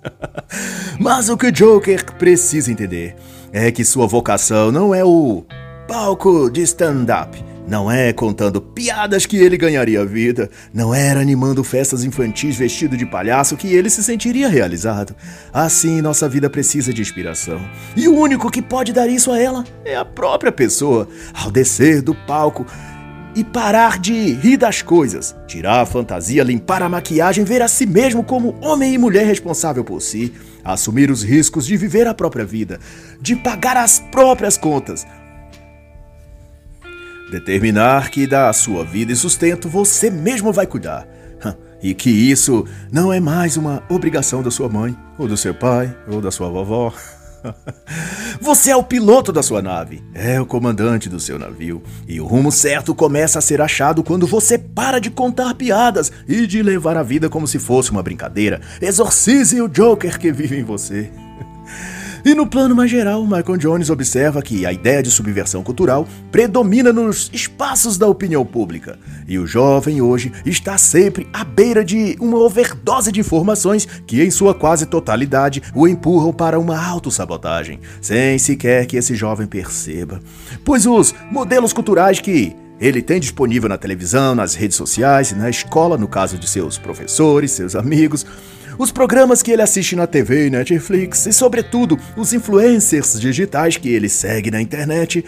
Mas 0.98 1.28
o 1.28 1.36
que 1.36 1.46
o 1.46 1.52
Joker 1.52 2.04
precisa 2.16 2.70
entender 2.70 3.16
é 3.52 3.70
que 3.70 3.84
sua 3.84 4.06
vocação 4.06 4.70
não 4.70 4.94
é 4.94 5.04
o 5.04 5.44
palco 5.86 6.50
de 6.50 6.62
stand-up. 6.62 7.54
Não 7.66 7.90
é 7.90 8.12
contando 8.12 8.60
piadas 8.60 9.24
que 9.24 9.38
ele 9.38 9.56
ganharia 9.56 10.04
vida, 10.04 10.50
não 10.72 10.94
era 10.94 11.20
animando 11.20 11.64
festas 11.64 12.04
infantis 12.04 12.56
vestido 12.56 12.94
de 12.94 13.06
palhaço 13.06 13.56
que 13.56 13.68
ele 13.68 13.88
se 13.88 14.02
sentiria 14.02 14.48
realizado. 14.48 15.16
Assim, 15.50 16.02
nossa 16.02 16.28
vida 16.28 16.50
precisa 16.50 16.92
de 16.92 17.00
inspiração. 17.00 17.58
E 17.96 18.06
o 18.06 18.14
único 18.14 18.50
que 18.50 18.60
pode 18.60 18.92
dar 18.92 19.08
isso 19.08 19.32
a 19.32 19.40
ela 19.40 19.64
é 19.82 19.96
a 19.96 20.04
própria 20.04 20.52
pessoa. 20.52 21.08
Ao 21.32 21.50
descer 21.50 22.02
do 22.02 22.14
palco, 22.14 22.66
e 23.34 23.42
parar 23.42 23.98
de 23.98 24.32
rir 24.34 24.56
das 24.56 24.82
coisas, 24.82 25.34
tirar 25.46 25.80
a 25.80 25.86
fantasia, 25.86 26.42
limpar 26.42 26.82
a 26.82 26.88
maquiagem, 26.88 27.44
ver 27.44 27.62
a 27.62 27.68
si 27.68 27.86
mesmo 27.86 28.22
como 28.22 28.56
homem 28.60 28.94
e 28.94 28.98
mulher 28.98 29.26
responsável 29.26 29.84
por 29.84 30.00
si, 30.00 30.32
assumir 30.64 31.10
os 31.10 31.22
riscos 31.22 31.66
de 31.66 31.76
viver 31.76 32.06
a 32.06 32.14
própria 32.14 32.44
vida, 32.44 32.78
de 33.20 33.34
pagar 33.36 33.76
as 33.76 33.98
próprias 33.98 34.56
contas. 34.56 35.06
Determinar 37.30 38.10
que 38.10 38.26
da 38.26 38.52
sua 38.52 38.84
vida 38.84 39.12
e 39.12 39.16
sustento 39.16 39.68
você 39.68 40.10
mesmo 40.10 40.52
vai 40.52 40.66
cuidar. 40.66 41.06
E 41.82 41.92
que 41.92 42.08
isso 42.08 42.66
não 42.90 43.12
é 43.12 43.20
mais 43.20 43.58
uma 43.58 43.82
obrigação 43.90 44.42
da 44.42 44.50
sua 44.50 44.70
mãe, 44.70 44.96
ou 45.18 45.28
do 45.28 45.36
seu 45.36 45.52
pai, 45.52 45.94
ou 46.08 46.18
da 46.18 46.30
sua 46.30 46.48
vovó. 46.48 46.90
Você 48.40 48.70
é 48.70 48.76
o 48.76 48.82
piloto 48.82 49.32
da 49.32 49.42
sua 49.42 49.62
nave, 49.62 50.02
é 50.14 50.40
o 50.40 50.46
comandante 50.46 51.08
do 51.08 51.20
seu 51.20 51.38
navio, 51.38 51.82
e 52.06 52.20
o 52.20 52.26
rumo 52.26 52.50
certo 52.50 52.94
começa 52.94 53.38
a 53.38 53.42
ser 53.42 53.60
achado 53.60 54.02
quando 54.02 54.26
você 54.26 54.58
para 54.58 54.98
de 54.98 55.10
contar 55.10 55.54
piadas 55.54 56.10
e 56.28 56.46
de 56.46 56.62
levar 56.62 56.96
a 56.96 57.02
vida 57.02 57.28
como 57.28 57.46
se 57.46 57.58
fosse 57.58 57.90
uma 57.90 58.02
brincadeira. 58.02 58.60
Exorcize 58.80 59.60
o 59.60 59.68
Joker 59.68 60.18
que 60.18 60.32
vive 60.32 60.58
em 60.58 60.64
você. 60.64 61.10
E 62.24 62.34
no 62.34 62.46
plano 62.46 62.74
mais 62.74 62.90
geral, 62.90 63.22
Michael 63.26 63.58
Jones 63.58 63.90
observa 63.90 64.40
que 64.40 64.64
a 64.64 64.72
ideia 64.72 65.02
de 65.02 65.10
subversão 65.10 65.62
cultural 65.62 66.08
predomina 66.32 66.90
nos 66.90 67.30
espaços 67.34 67.98
da 67.98 68.08
opinião 68.08 68.46
pública, 68.46 68.98
e 69.28 69.38
o 69.38 69.46
jovem 69.46 70.00
hoje 70.00 70.32
está 70.46 70.78
sempre 70.78 71.28
à 71.34 71.44
beira 71.44 71.84
de 71.84 72.16
uma 72.18 72.38
overdose 72.38 73.12
de 73.12 73.20
informações 73.20 73.84
que, 74.06 74.22
em 74.22 74.30
sua 74.30 74.54
quase 74.54 74.86
totalidade, 74.86 75.62
o 75.74 75.86
empurram 75.86 76.32
para 76.32 76.58
uma 76.58 76.82
autossabotagem, 76.82 77.78
sem 78.00 78.38
sequer 78.38 78.86
que 78.86 78.96
esse 78.96 79.14
jovem 79.14 79.46
perceba. 79.46 80.18
Pois 80.64 80.86
os 80.86 81.14
modelos 81.30 81.74
culturais 81.74 82.20
que 82.20 82.56
ele 82.80 83.02
tem 83.02 83.20
disponível 83.20 83.68
na 83.68 83.76
televisão, 83.76 84.34
nas 84.34 84.54
redes 84.54 84.78
sociais 84.78 85.30
e 85.30 85.34
na 85.34 85.50
escola, 85.50 85.98
no 85.98 86.08
caso 86.08 86.38
de 86.38 86.48
seus 86.48 86.78
professores, 86.78 87.50
seus 87.50 87.76
amigos, 87.76 88.24
os 88.78 88.90
programas 88.90 89.42
que 89.42 89.50
ele 89.50 89.62
assiste 89.62 89.94
na 89.94 90.06
TV 90.06 90.46
e 90.46 90.50
Netflix 90.50 91.26
e, 91.26 91.32
sobretudo, 91.32 91.98
os 92.16 92.32
influencers 92.32 93.20
digitais 93.20 93.76
que 93.76 93.88
ele 93.88 94.08
segue 94.08 94.50
na 94.50 94.60
internet, 94.60 95.24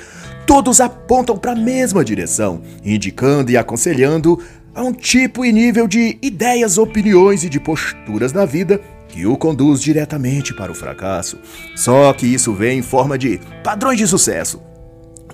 todos 0.47 0.81
apontam 0.81 1.37
para 1.37 1.53
a 1.53 1.57
mesma 1.57 2.05
direção, 2.05 2.63
indicando 2.85 3.51
e 3.51 3.57
aconselhando 3.57 4.41
a 4.75 4.83
um 4.83 4.93
tipo 4.93 5.45
e 5.45 5.53
nível 5.53 5.89
de 5.89 6.19
ideias, 6.21 6.77
opiniões 6.77 7.45
e 7.45 7.49
de 7.49 7.59
posturas 7.59 8.33
na 8.33 8.45
vida 8.45 8.81
que 9.09 9.25
o 9.27 9.37
conduz 9.37 9.81
diretamente 9.81 10.55
para 10.55 10.71
o 10.71 10.75
fracasso. 10.75 11.39
Só 11.75 12.13
que 12.13 12.27
isso 12.27 12.53
vem 12.53 12.81
em 12.81 12.83
forma 12.83 13.17
de 13.17 13.41
padrões 13.65 13.99
de 13.99 14.07
sucesso, 14.07 14.61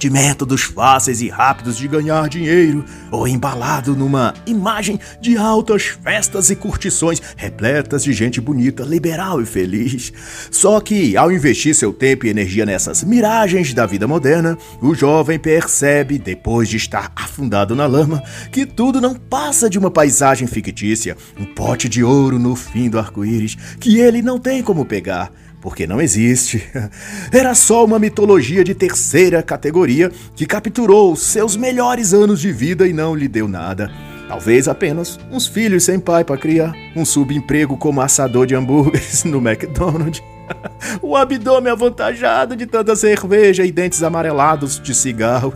de 0.02 0.10
métodos 0.10 0.62
fáceis 0.62 1.22
e 1.22 1.28
rápidos 1.28 1.76
de 1.76 1.86
ganhar 1.86 2.28
dinheiro, 2.28 2.84
ou 3.08 3.28
embalado 3.28 3.94
numa 3.94 4.34
imagem 4.44 4.98
de 5.20 5.36
altas 5.36 5.84
festas 5.84 6.50
e 6.50 6.56
curtições 6.56 7.22
repletas 7.36 8.02
de 8.02 8.12
gente 8.12 8.40
bonita, 8.40 8.82
liberal 8.82 9.40
e 9.40 9.46
feliz. 9.46 10.12
Só 10.50 10.80
que, 10.80 11.16
ao 11.16 11.30
investir 11.30 11.72
seu 11.76 11.92
tempo 11.92 12.26
e 12.26 12.30
energia 12.30 12.66
nessas 12.66 13.04
miragens 13.04 13.72
da 13.72 13.86
vida 13.86 14.08
moderna, 14.08 14.58
o 14.80 14.92
jovem 14.92 15.38
percebe, 15.38 16.18
depois 16.18 16.68
de 16.68 16.78
estar 16.78 17.12
afundado 17.14 17.76
na 17.76 17.86
lama, 17.86 18.24
que 18.50 18.66
tudo 18.66 19.00
não 19.00 19.14
passa 19.14 19.70
de 19.70 19.78
uma 19.78 19.90
paisagem 19.90 20.48
fictícia, 20.48 21.16
um 21.38 21.44
pote 21.44 21.88
de 21.88 22.02
ouro 22.02 22.40
no 22.40 22.56
fim 22.56 22.90
do 22.90 22.98
arco-íris, 22.98 23.56
que 23.78 24.00
ele 24.00 24.20
não 24.20 24.36
tem 24.36 24.64
como 24.64 24.84
pegar 24.84 25.30
porque 25.62 25.86
não 25.86 26.02
existe. 26.02 26.62
Era 27.32 27.54
só 27.54 27.84
uma 27.84 27.98
mitologia 27.98 28.64
de 28.64 28.74
terceira 28.74 29.42
categoria 29.42 30.10
que 30.34 30.44
capturou 30.44 31.14
seus 31.14 31.56
melhores 31.56 32.12
anos 32.12 32.40
de 32.40 32.52
vida 32.52 32.86
e 32.86 32.92
não 32.92 33.14
lhe 33.14 33.28
deu 33.28 33.46
nada. 33.46 33.90
Talvez 34.28 34.66
apenas 34.66 35.18
uns 35.30 35.46
filhos 35.46 35.84
sem 35.84 36.00
pai 36.00 36.24
para 36.24 36.36
criar, 36.36 36.74
um 36.96 37.04
subemprego 37.04 37.76
como 37.76 38.00
assador 38.00 38.46
de 38.46 38.54
hambúrgueres 38.54 39.22
no 39.24 39.38
McDonald's, 39.38 40.22
o 41.00 41.16
abdômen 41.16 41.72
avantajado 41.72 42.56
de 42.56 42.66
tanta 42.66 42.96
cerveja 42.96 43.64
e 43.64 43.70
dentes 43.70 44.02
amarelados 44.02 44.80
de 44.80 44.94
cigarro. 44.94 45.54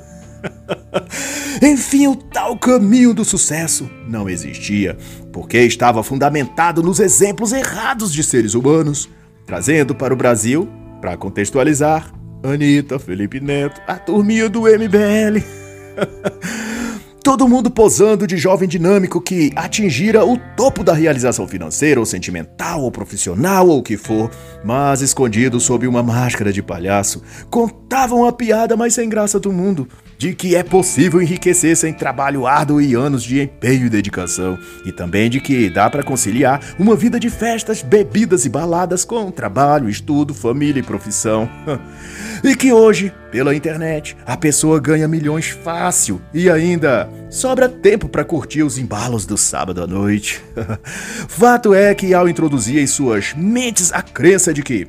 Enfim, 1.60 2.06
o 2.06 2.14
tal 2.14 2.56
caminho 2.56 3.12
do 3.12 3.24
sucesso 3.24 3.90
não 4.06 4.28
existia, 4.28 4.96
porque 5.32 5.58
estava 5.58 6.02
fundamentado 6.02 6.82
nos 6.82 7.00
exemplos 7.00 7.52
errados 7.52 8.12
de 8.12 8.22
seres 8.22 8.54
humanos 8.54 9.08
trazendo 9.46 9.94
para 9.94 10.12
o 10.12 10.16
Brasil, 10.16 10.68
para 11.00 11.16
contextualizar, 11.16 12.12
Anitta, 12.42 12.98
Felipe 12.98 13.40
Neto, 13.40 13.80
a 13.86 13.94
turminha 13.94 14.48
do 14.48 14.62
MBL. 14.62 15.42
Todo 17.22 17.48
mundo 17.48 17.70
posando 17.70 18.24
de 18.24 18.36
jovem 18.36 18.68
dinâmico 18.68 19.20
que 19.20 19.50
atingira 19.56 20.24
o 20.24 20.38
topo 20.56 20.84
da 20.84 20.92
realização 20.92 21.48
financeira, 21.48 21.98
ou 21.98 22.06
sentimental, 22.06 22.82
ou 22.82 22.90
profissional, 22.92 23.68
ou 23.68 23.78
o 23.78 23.82
que 23.82 23.96
for, 23.96 24.30
mas 24.64 25.00
escondido 25.00 25.58
sob 25.58 25.88
uma 25.88 26.04
máscara 26.04 26.52
de 26.52 26.62
palhaço, 26.62 27.22
contavam 27.50 28.28
a 28.28 28.32
piada 28.32 28.76
mais 28.76 28.94
sem 28.94 29.08
graça 29.08 29.40
do 29.40 29.52
mundo 29.52 29.88
de 30.18 30.34
que 30.34 30.54
é 30.56 30.62
possível 30.62 31.20
enriquecer 31.20 31.76
sem 31.76 31.92
trabalho 31.92 32.46
árduo 32.46 32.80
e 32.80 32.94
anos 32.94 33.22
de 33.22 33.42
empenho 33.42 33.86
e 33.86 33.90
dedicação, 33.90 34.58
e 34.84 34.92
também 34.92 35.28
de 35.28 35.40
que 35.40 35.68
dá 35.68 35.88
para 35.90 36.02
conciliar 36.02 36.60
uma 36.78 36.96
vida 36.96 37.18
de 37.18 37.30
festas, 37.30 37.82
bebidas 37.82 38.44
e 38.44 38.48
baladas 38.48 39.04
com 39.04 39.30
trabalho, 39.30 39.88
estudo, 39.88 40.34
família 40.34 40.80
e 40.80 40.82
profissão. 40.82 41.48
e 42.42 42.54
que 42.54 42.72
hoje, 42.72 43.12
pela 43.30 43.54
internet, 43.54 44.16
a 44.24 44.36
pessoa 44.36 44.80
ganha 44.80 45.08
milhões 45.08 45.48
fácil 45.48 46.20
e 46.32 46.48
ainda 46.48 47.08
sobra 47.30 47.68
tempo 47.68 48.08
para 48.08 48.24
curtir 48.24 48.62
os 48.62 48.78
embalos 48.78 49.26
do 49.26 49.36
sábado 49.36 49.82
à 49.82 49.86
noite. 49.86 50.42
Fato 51.28 51.74
é 51.74 51.94
que 51.94 52.14
ao 52.14 52.28
introduzir 52.28 52.80
em 52.80 52.86
suas 52.86 53.34
mentes 53.34 53.92
a 53.92 54.02
crença 54.02 54.54
de 54.54 54.62
que 54.62 54.88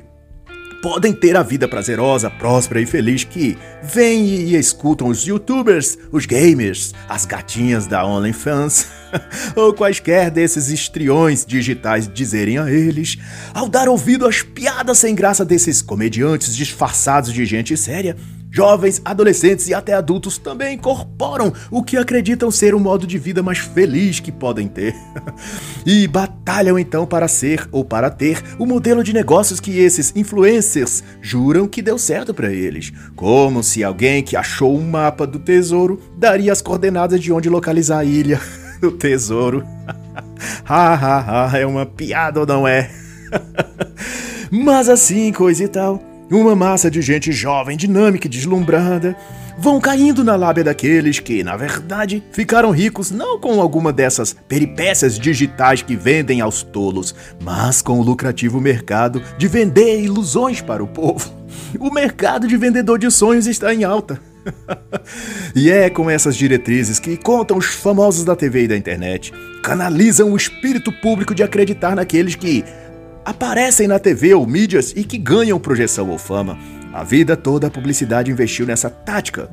podem 0.88 1.12
ter 1.12 1.36
a 1.36 1.44
vida 1.44 1.68
prazerosa, 1.68 2.30
próspera 2.30 2.80
e 2.80 2.86
feliz 2.86 3.26
que 3.26 3.58
vêm 3.84 4.24
e 4.24 4.56
escutam 4.56 5.10
os 5.10 5.22
youtubers, 5.22 5.98
os 6.14 6.26
gamers, 6.26 6.94
as 7.10 7.26
gatinhas 7.26 7.86
da 7.86 8.06
OnlyFans 8.06 8.88
ou 9.54 9.74
quaisquer 9.74 10.32
desses 10.32 10.70
estriões 10.70 11.46
digitais 11.46 12.08
dizerem 12.08 12.58
a 12.58 12.72
eles, 12.72 13.18
ao 13.54 13.68
dar 13.68 13.90
ouvido 13.90 14.26
às 14.26 14.42
piadas 14.42 15.00
sem 15.00 15.14
graça 15.14 15.44
desses 15.44 15.82
comediantes 15.82 16.56
disfarçados 16.56 17.34
de 17.34 17.46
gente 17.46 17.76
séria, 17.76 18.16
Jovens, 18.50 19.02
adolescentes 19.04 19.68
e 19.68 19.74
até 19.74 19.94
adultos 19.94 20.38
também 20.38 20.76
incorporam 20.76 21.54
o 21.70 21.84
que 21.84 21.98
acreditam 21.98 22.50
ser 22.50 22.74
o 22.74 22.80
modo 22.80 23.06
de 23.06 23.18
vida 23.18 23.44
mais 23.44 23.60
feliz 23.60 24.20
que 24.20 24.32
podem 24.32 24.68
ter. 24.68 24.96
e 25.86 26.08
batalham 26.08 26.80
então 26.80 27.06
para 27.06 27.28
ser 27.28 27.68
ou 27.72 27.84
para 27.84 28.10
ter 28.10 28.42
o 28.58 28.66
modelo 28.66 29.04
de 29.04 29.14
negócios 29.14 29.60
que 29.60 29.80
esses 29.80 30.16
influencers 30.16 31.04
juram 31.22 31.68
que 31.68 31.82
deu 31.82 31.98
certo 31.98 32.34
para 32.34 32.52
eles. 32.52 32.92
Como 33.16 33.62
se 33.62 33.84
alguém 33.84 34.24
que 34.24 34.36
achou 34.36 34.76
um 34.76 34.90
mapa 34.90 35.28
do 35.28 35.40
tesouro 35.40 36.02
daria 36.18 36.52
as 36.52 36.62
coordenadas 36.62 37.20
de 37.20 37.32
onde 37.32 37.50
localizar 37.50 38.00
a 38.00 38.06
ilha 38.06 38.40
do 38.82 38.92
tesouro. 38.92 39.64
ha 40.66 40.94
ha 40.96 41.48
ha, 41.50 41.58
é 41.58 41.66
uma 41.66 41.86
piada 41.86 42.40
ou 42.40 42.46
não 42.46 42.68
é? 42.68 42.90
Mas 44.50 44.88
assim, 44.88 45.32
coisa 45.32 45.64
e 45.64 45.68
tal. 45.68 46.17
Uma 46.30 46.56
massa 46.58 46.92
de 46.92 47.02
gente 47.02 47.32
jovem, 47.32 47.78
dinâmica 47.78 48.28
e 48.28 48.30
deslumbrada 48.30 49.16
vão 49.58 49.80
caindo 49.80 50.26
na 50.26 50.36
lábia 50.36 50.64
daqueles 50.64 51.20
que, 51.20 51.42
na 51.42 51.56
verdade, 51.56 52.22
ficaram 52.32 52.70
ricos 52.70 53.12
não 53.12 53.40
com 53.40 53.62
alguma 53.62 53.94
dessas 53.94 54.36
peripécias 54.48 55.18
digitais 55.18 55.82
que 55.82 55.96
vendem 55.96 56.42
aos 56.42 56.62
tolos, 56.62 57.16
mas 57.42 57.82
com 57.82 58.00
o 58.00 58.04
lucrativo 58.04 58.60
mercado 58.60 59.24
de 59.38 59.48
vender 59.48 60.02
ilusões 60.02 60.62
para 60.62 60.84
o 60.84 60.88
povo. 60.88 61.34
O 61.80 61.92
mercado 61.92 62.48
de 62.48 62.58
vendedor 62.58 63.00
de 63.00 63.10
sonhos 63.10 63.48
está 63.48 63.74
em 63.74 63.84
alta. 63.86 64.20
e 65.56 65.70
é 65.72 65.90
com 65.90 66.10
essas 66.10 66.36
diretrizes 66.36 67.00
que 67.00 67.18
contam 67.18 67.58
os 67.58 67.68
famosos 67.68 68.24
da 68.24 68.36
TV 68.36 68.64
e 68.64 68.68
da 68.68 68.78
internet, 68.78 69.34
canalizam 69.64 70.32
o 70.32 70.38
espírito 70.38 70.92
público 70.92 71.34
de 71.34 71.44
acreditar 71.44 71.96
naqueles 71.96 72.36
que 72.36 72.64
aparecem 73.28 73.90
na 73.90 74.00
TV 74.00 74.34
ou 74.34 74.48
mídias 74.48 74.94
e 74.96 75.04
que 75.04 75.18
ganham 75.18 75.60
projeção 75.60 76.10
ou 76.10 76.18
fama. 76.18 76.58
A 76.94 77.04
vida 77.04 77.36
toda 77.36 77.68
a 77.68 77.70
publicidade 77.70 78.32
investiu 78.32 78.66
nessa 78.66 78.90
tática 78.90 79.50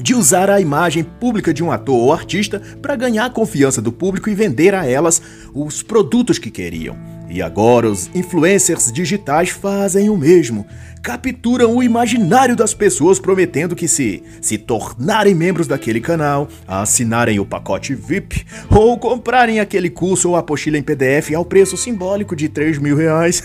de 0.00 0.14
usar 0.14 0.48
a 0.48 0.58
imagem 0.58 1.04
pública 1.04 1.52
de 1.52 1.62
um 1.62 1.70
ator 1.70 1.94
ou 1.94 2.14
artista 2.14 2.62
para 2.80 2.96
ganhar 2.96 3.26
a 3.26 3.30
confiança 3.30 3.82
do 3.82 3.92
público 3.92 4.30
e 4.30 4.34
vender 4.34 4.74
a 4.74 4.86
elas 4.86 5.20
os 5.52 5.82
produtos 5.82 6.38
que 6.38 6.50
queriam. 6.50 6.96
E 7.28 7.42
agora 7.42 7.90
os 7.90 8.08
influencers 8.14 8.90
digitais 8.90 9.50
fazem 9.50 10.08
o 10.08 10.16
mesmo. 10.16 10.66
Capturam 11.04 11.76
o 11.76 11.82
imaginário 11.82 12.56
das 12.56 12.72
pessoas 12.72 13.18
prometendo 13.18 13.76
que 13.76 13.86
se 13.86 14.22
se 14.40 14.56
tornarem 14.56 15.34
membros 15.34 15.66
daquele 15.66 16.00
canal, 16.00 16.48
assinarem 16.66 17.38
o 17.38 17.44
pacote 17.44 17.94
VIP 17.94 18.46
ou 18.70 18.98
comprarem 18.98 19.60
aquele 19.60 19.90
curso 19.90 20.30
ou 20.30 20.36
apostila 20.36 20.78
em 20.78 20.82
PDF 20.82 21.34
ao 21.36 21.44
preço 21.44 21.76
simbólico 21.76 22.34
de 22.34 22.48
3 22.48 22.78
mil 22.78 22.96
reais, 22.96 23.42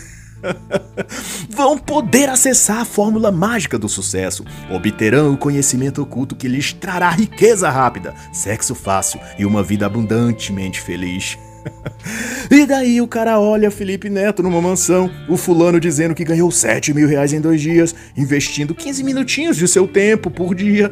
vão 1.51 1.77
poder 1.77 2.29
acessar 2.29 2.77
a 2.77 2.85
fórmula 2.85 3.29
mágica 3.29 3.77
do 3.77 3.89
sucesso, 3.89 4.45
obterão 4.71 5.33
o 5.33 5.37
conhecimento 5.37 6.01
oculto 6.01 6.37
que 6.37 6.47
lhes 6.47 6.71
trará 6.71 7.09
riqueza 7.09 7.69
rápida, 7.69 8.15
sexo 8.31 8.73
fácil 8.73 9.19
e 9.37 9.45
uma 9.45 9.61
vida 9.61 9.85
abundantemente 9.85 10.79
feliz. 10.79 11.37
e 12.49 12.65
daí 12.65 13.01
o 13.01 13.07
cara 13.07 13.39
olha 13.39 13.71
Felipe 13.71 14.09
Neto 14.09 14.43
numa 14.43 14.61
mansão, 14.61 15.09
o 15.27 15.37
fulano 15.37 15.79
dizendo 15.79 16.15
que 16.15 16.23
ganhou 16.23 16.49
7 16.51 16.93
mil 16.93 17.07
reais 17.07 17.33
em 17.33 17.41
dois 17.41 17.61
dias, 17.61 17.93
investindo 18.17 18.75
15 18.75 19.03
minutinhos 19.03 19.57
de 19.57 19.67
seu 19.67 19.87
tempo 19.87 20.29
por 20.29 20.55
dia. 20.55 20.91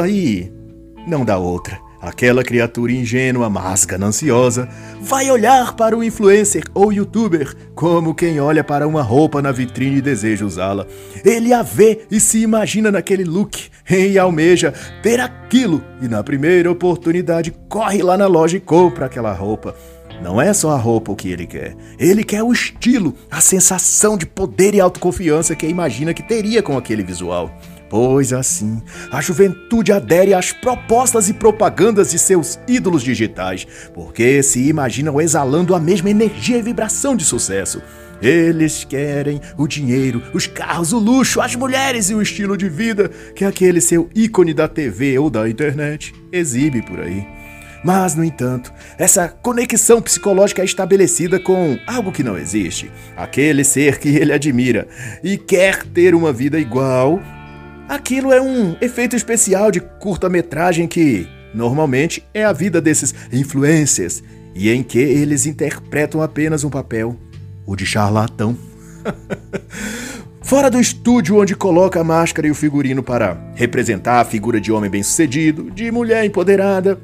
Aí, 0.00 0.52
não 1.06 1.24
dá 1.24 1.38
outra. 1.38 1.78
Aquela 2.00 2.44
criatura 2.44 2.92
ingênua, 2.92 3.50
mas 3.50 3.84
gananciosa, 3.84 4.68
vai 5.00 5.28
olhar 5.32 5.74
para 5.74 5.98
o 5.98 6.04
influencer 6.04 6.62
ou 6.72 6.92
youtuber 6.92 7.52
como 7.74 8.14
quem 8.14 8.38
olha 8.38 8.62
para 8.62 8.86
uma 8.86 9.02
roupa 9.02 9.42
na 9.42 9.50
vitrine 9.50 9.96
e 9.96 10.02
deseja 10.02 10.46
usá-la. 10.46 10.86
Ele 11.24 11.52
a 11.52 11.60
vê 11.60 12.02
e 12.08 12.20
se 12.20 12.38
imagina 12.38 12.92
naquele 12.92 13.24
look 13.24 13.68
e 13.90 14.16
almeja 14.16 14.72
ter 15.02 15.18
aquilo, 15.18 15.82
e 16.00 16.06
na 16.06 16.22
primeira 16.22 16.70
oportunidade 16.70 17.52
corre 17.68 18.00
lá 18.00 18.16
na 18.16 18.28
loja 18.28 18.56
e 18.56 18.60
compra 18.60 19.06
aquela 19.06 19.32
roupa. 19.32 19.74
Não 20.22 20.40
é 20.40 20.52
só 20.52 20.70
a 20.72 20.76
roupa 20.76 21.12
o 21.12 21.16
que 21.16 21.28
ele 21.28 21.46
quer. 21.46 21.76
Ele 21.98 22.24
quer 22.24 22.42
o 22.42 22.52
estilo, 22.52 23.14
a 23.30 23.40
sensação 23.40 24.16
de 24.16 24.26
poder 24.26 24.74
e 24.74 24.80
autoconfiança 24.80 25.54
que 25.54 25.66
imagina 25.66 26.12
que 26.12 26.22
teria 26.22 26.62
com 26.62 26.76
aquele 26.76 27.02
visual. 27.02 27.50
Pois 27.88 28.32
assim, 28.32 28.82
a 29.10 29.20
juventude 29.20 29.92
adere 29.92 30.34
às 30.34 30.52
propostas 30.52 31.28
e 31.28 31.34
propagandas 31.34 32.10
de 32.10 32.18
seus 32.18 32.58
ídolos 32.68 33.02
digitais, 33.02 33.66
porque 33.94 34.42
se 34.42 34.68
imaginam 34.68 35.20
exalando 35.20 35.74
a 35.74 35.80
mesma 35.80 36.10
energia 36.10 36.58
e 36.58 36.62
vibração 36.62 37.16
de 37.16 37.24
sucesso. 37.24 37.80
Eles 38.20 38.84
querem 38.84 39.40
o 39.56 39.66
dinheiro, 39.66 40.22
os 40.34 40.46
carros, 40.46 40.92
o 40.92 40.98
luxo, 40.98 41.40
as 41.40 41.54
mulheres 41.54 42.10
e 42.10 42.14
o 42.14 42.20
estilo 42.20 42.56
de 42.56 42.68
vida 42.68 43.08
que 43.34 43.44
aquele 43.44 43.80
seu 43.80 44.10
ícone 44.14 44.52
da 44.52 44.66
TV 44.66 45.18
ou 45.18 45.30
da 45.30 45.48
internet 45.48 46.12
exibe 46.32 46.82
por 46.82 47.00
aí. 47.00 47.37
Mas, 47.84 48.14
no 48.14 48.24
entanto, 48.24 48.72
essa 48.98 49.28
conexão 49.28 50.02
psicológica 50.02 50.62
é 50.62 50.64
estabelecida 50.64 51.38
com 51.38 51.78
algo 51.86 52.12
que 52.12 52.22
não 52.22 52.36
existe. 52.36 52.90
Aquele 53.16 53.64
ser 53.64 53.98
que 53.98 54.08
ele 54.08 54.32
admira 54.32 54.88
e 55.22 55.36
quer 55.38 55.84
ter 55.84 56.14
uma 56.14 56.32
vida 56.32 56.58
igual 56.58 57.20
Aquilo 57.88 58.34
é 58.34 58.40
um 58.40 58.76
efeito 58.82 59.16
especial 59.16 59.70
de 59.70 59.80
curta-metragem 59.80 60.86
que, 60.86 61.26
normalmente, 61.54 62.22
é 62.34 62.44
a 62.44 62.52
vida 62.52 62.82
desses 62.82 63.14
influencers 63.32 64.22
e 64.54 64.68
em 64.68 64.82
que 64.82 64.98
eles 64.98 65.46
interpretam 65.46 66.20
apenas 66.20 66.64
um 66.64 66.68
papel, 66.68 67.16
o 67.64 67.74
de 67.74 67.86
charlatão. 67.86 68.54
Fora 70.42 70.70
do 70.70 70.78
estúdio 70.78 71.40
onde 71.40 71.56
coloca 71.56 71.98
a 71.98 72.04
máscara 72.04 72.46
e 72.46 72.50
o 72.50 72.54
figurino 72.54 73.02
para 73.02 73.40
representar 73.54 74.20
a 74.20 74.24
figura 74.24 74.60
de 74.60 74.70
homem 74.70 74.90
bem-sucedido, 74.90 75.70
de 75.70 75.90
mulher 75.90 76.26
empoderada, 76.26 77.00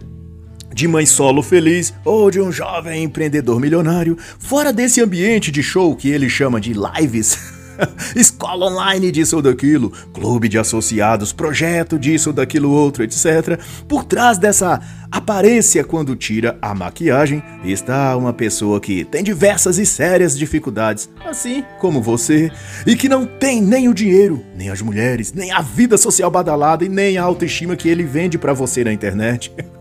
de 0.74 0.88
mãe 0.88 1.06
solo 1.06 1.40
feliz 1.40 1.94
ou 2.04 2.30
de 2.30 2.40
um 2.40 2.50
jovem 2.50 3.04
empreendedor 3.04 3.60
milionário, 3.60 4.18
fora 4.40 4.72
desse 4.72 5.00
ambiente 5.00 5.52
de 5.52 5.62
show 5.62 5.94
que 5.94 6.10
ele 6.10 6.28
chama 6.28 6.60
de 6.60 6.74
lives. 6.74 7.38
escola 8.14 8.66
online 8.66 9.10
disso 9.10 9.37
ou 9.37 9.42
daquilo, 9.42 9.90
clube 10.12 10.48
de 10.48 10.58
associados, 10.58 11.32
projeto 11.32 11.98
disso 11.98 12.30
ou 12.30 12.34
daquilo 12.34 12.70
outro, 12.70 13.04
etc. 13.04 13.58
Por 13.88 14.04
trás 14.04 14.38
dessa 14.38 14.80
aparência 15.10 15.84
quando 15.84 16.16
tira 16.16 16.58
a 16.60 16.74
maquiagem 16.74 17.42
está 17.64 18.16
uma 18.16 18.32
pessoa 18.32 18.80
que 18.80 19.04
tem 19.04 19.22
diversas 19.22 19.78
e 19.78 19.87
sérias 19.87 20.37
dificuldades, 20.37 21.08
assim 21.24 21.64
como 21.80 22.02
você, 22.02 22.50
e 22.87 22.96
que 22.96 23.08
não 23.08 23.26
tem 23.26 23.60
nem 23.60 23.88
o 23.88 23.94
dinheiro, 23.94 24.44
nem 24.56 24.70
as 24.70 24.82
mulheres, 24.82 25.32
nem 25.32 25.52
a 25.52 25.60
vida 25.60 25.96
social 25.96 26.30
badalada 26.30 26.84
e 26.84 26.88
nem 26.88 27.16
a 27.16 27.22
autoestima 27.22 27.76
que 27.76 27.88
ele 27.88 28.02
vende 28.02 28.38
para 28.38 28.52
você 28.52 28.82
na 28.84 28.92
internet. 28.92 29.52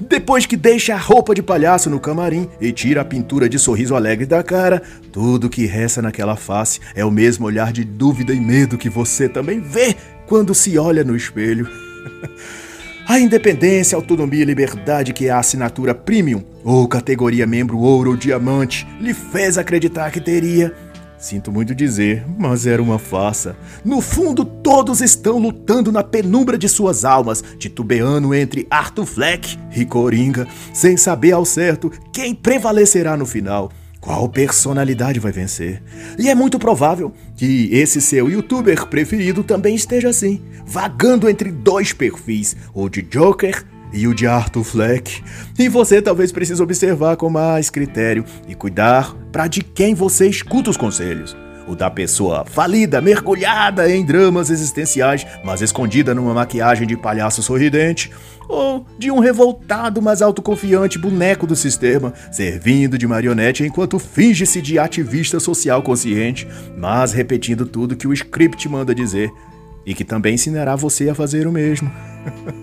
Depois 0.00 0.46
que 0.46 0.56
deixa 0.56 0.94
a 0.94 0.98
roupa 0.98 1.34
de 1.34 1.42
palhaço 1.42 1.90
no 1.90 2.00
camarim 2.00 2.48
e 2.60 2.72
tira 2.72 3.00
a 3.00 3.04
pintura 3.04 3.48
de 3.48 3.58
sorriso 3.58 3.94
alegre 3.94 4.26
da 4.26 4.42
cara, 4.42 4.82
tudo 5.12 5.48
que 5.48 5.66
resta 5.66 6.02
naquela 6.02 6.36
face 6.36 6.80
é 6.94 7.04
o 7.04 7.10
mesmo 7.10 7.46
olhar 7.46 7.72
de 7.72 7.84
dúvida 7.84 8.32
e 8.32 8.40
medo 8.40 8.78
que 8.78 8.88
você 8.88 9.28
também 9.28 9.60
vê 9.60 9.96
quando 10.26 10.54
se 10.54 10.78
olha 10.78 11.02
no 11.04 11.16
espelho. 11.16 11.68
A 13.08 13.18
independência, 13.18 13.96
autonomia 13.96 14.42
e 14.42 14.44
liberdade 14.44 15.14
que 15.14 15.28
é 15.28 15.30
a 15.30 15.38
assinatura 15.38 15.94
premium 15.94 16.44
ou 16.62 16.86
categoria 16.86 17.46
membro 17.46 17.78
ouro 17.78 18.10
ou 18.10 18.16
diamante 18.18 18.86
lhe 19.00 19.14
fez 19.14 19.56
acreditar 19.56 20.10
que 20.10 20.20
teria 20.20 20.74
Sinto 21.18 21.50
muito 21.50 21.74
dizer, 21.74 22.24
mas 22.38 22.64
era 22.64 22.80
uma 22.80 22.98
farsa. 22.98 23.56
No 23.84 24.00
fundo, 24.00 24.44
todos 24.44 25.00
estão 25.00 25.36
lutando 25.38 25.90
na 25.90 26.04
penumbra 26.04 26.56
de 26.56 26.68
suas 26.68 27.04
almas, 27.04 27.42
titubeando 27.58 28.32
entre 28.32 28.68
Arthur 28.70 29.04
Fleck 29.04 29.58
e 29.74 29.84
Coringa, 29.84 30.46
sem 30.72 30.96
saber 30.96 31.32
ao 31.32 31.44
certo 31.44 31.90
quem 32.12 32.34
prevalecerá 32.34 33.16
no 33.16 33.26
final. 33.26 33.72
Qual 34.00 34.28
personalidade 34.28 35.18
vai 35.18 35.32
vencer? 35.32 35.82
E 36.16 36.28
é 36.28 36.34
muito 36.36 36.56
provável 36.56 37.12
que 37.36 37.68
esse 37.72 38.00
seu 38.00 38.30
youtuber 38.30 38.86
preferido 38.86 39.42
também 39.42 39.74
esteja 39.74 40.10
assim, 40.10 40.40
vagando 40.64 41.28
entre 41.28 41.50
dois 41.50 41.92
perfis, 41.92 42.56
o 42.72 42.88
de 42.88 43.02
Joker 43.02 43.64
e 43.92 44.06
o 44.06 44.14
de 44.14 44.24
Arthur 44.24 44.62
Fleck. 44.62 45.22
E 45.58 45.68
você 45.68 46.00
talvez 46.00 46.30
precise 46.30 46.62
observar 46.62 47.16
com 47.16 47.28
mais 47.28 47.70
critério 47.70 48.24
e 48.46 48.54
cuidar 48.54 49.16
para 49.32 49.46
de 49.46 49.62
quem 49.62 49.94
você 49.94 50.28
escuta 50.28 50.70
os 50.70 50.76
conselhos. 50.76 51.36
O 51.68 51.76
da 51.76 51.90
pessoa 51.90 52.46
falida, 52.46 52.98
mergulhada 52.98 53.90
em 53.90 54.02
dramas 54.02 54.48
existenciais, 54.48 55.26
mas 55.44 55.60
escondida 55.60 56.14
numa 56.14 56.32
maquiagem 56.32 56.86
de 56.86 56.96
palhaço 56.96 57.42
sorridente. 57.42 58.10
Ou 58.48 58.86
de 58.98 59.10
um 59.10 59.18
revoltado, 59.18 60.00
mas 60.00 60.22
autoconfiante 60.22 60.98
boneco 60.98 61.46
do 61.46 61.54
sistema, 61.54 62.14
servindo 62.32 62.96
de 62.96 63.06
marionete 63.06 63.64
enquanto 63.64 63.98
finge-se 63.98 64.62
de 64.62 64.78
ativista 64.78 65.38
social 65.38 65.82
consciente, 65.82 66.48
mas 66.74 67.12
repetindo 67.12 67.66
tudo 67.66 67.96
que 67.96 68.08
o 68.08 68.14
script 68.14 68.66
manda 68.66 68.94
dizer 68.94 69.30
e 69.84 69.94
que 69.94 70.04
também 70.04 70.34
ensinará 70.34 70.74
você 70.74 71.10
a 71.10 71.14
fazer 71.14 71.46
o 71.46 71.52
mesmo. 71.52 71.90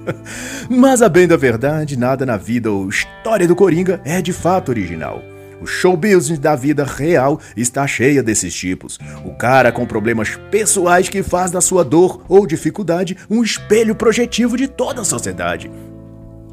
Mas 0.70 1.02
a 1.02 1.10
bem 1.10 1.28
da 1.28 1.36
verdade, 1.36 1.98
nada 1.98 2.24
na 2.24 2.38
vida 2.38 2.72
ou 2.72 2.88
história 2.88 3.48
do 3.48 3.56
Coringa 3.56 4.00
é 4.06 4.22
de 4.22 4.32
fato 4.32 4.70
original. 4.70 5.24
O 5.62 5.66
show 5.66 5.96
business 5.96 6.40
da 6.40 6.56
vida 6.56 6.84
real 6.84 7.40
está 7.56 7.88
cheia 7.88 8.22
desses 8.22 8.54
tipos. 8.54 9.00
O 9.24 9.32
cara 9.32 9.72
com 9.72 9.86
problemas 9.86 10.38
pessoais 10.52 11.10
que 11.10 11.24
faz 11.24 11.52
da 11.52 11.62
sua 11.62 11.84
dor 11.84 12.24
ou 12.28 12.46
dificuldade 12.46 13.18
um 13.30 13.44
espelho 13.44 13.96
projetivo 13.96 14.58
de 14.58 14.68
toda 14.68 15.02
a 15.02 15.06
sociedade. 15.06 15.72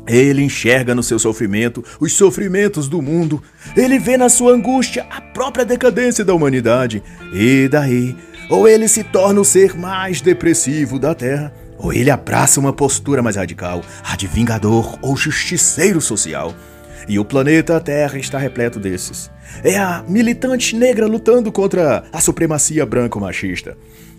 Ele 0.06 0.42
enxerga 0.42 0.94
no 0.94 1.02
seu 1.02 1.18
sofrimento 1.18 1.84
os 2.00 2.12
sofrimentos 2.12 2.88
do 2.88 3.00
mundo. 3.00 3.42
Ele 3.76 3.98
vê 3.98 4.16
na 4.16 4.28
sua 4.28 4.52
angústia 4.52 5.06
a 5.10 5.20
própria 5.20 5.64
decadência 5.64 6.24
da 6.24 6.34
humanidade. 6.34 7.02
E 7.32 7.68
daí 7.68 8.16
ou 8.52 8.68
ele 8.68 8.86
se 8.86 9.02
torna 9.02 9.40
o 9.40 9.44
ser 9.44 9.74
mais 9.74 10.20
depressivo 10.20 10.98
da 10.98 11.14
Terra, 11.14 11.54
ou 11.78 11.90
ele 11.90 12.10
abraça 12.10 12.60
uma 12.60 12.72
postura 12.72 13.22
mais 13.22 13.36
radical, 13.36 13.80
a 14.04 14.14
de 14.14 14.26
vingador 14.26 14.98
ou 15.00 15.16
justiceiro 15.16 16.02
social. 16.02 16.54
E 17.08 17.18
o 17.18 17.24
planeta 17.24 17.80
Terra 17.80 18.18
está 18.18 18.38
repleto 18.38 18.78
desses. 18.78 19.30
É 19.62 19.78
a 19.78 20.04
militante 20.08 20.76
negra 20.76 21.06
lutando 21.06 21.50
contra 21.50 22.04
a 22.12 22.20
supremacia 22.20 22.86
branco-machista. 22.86 23.76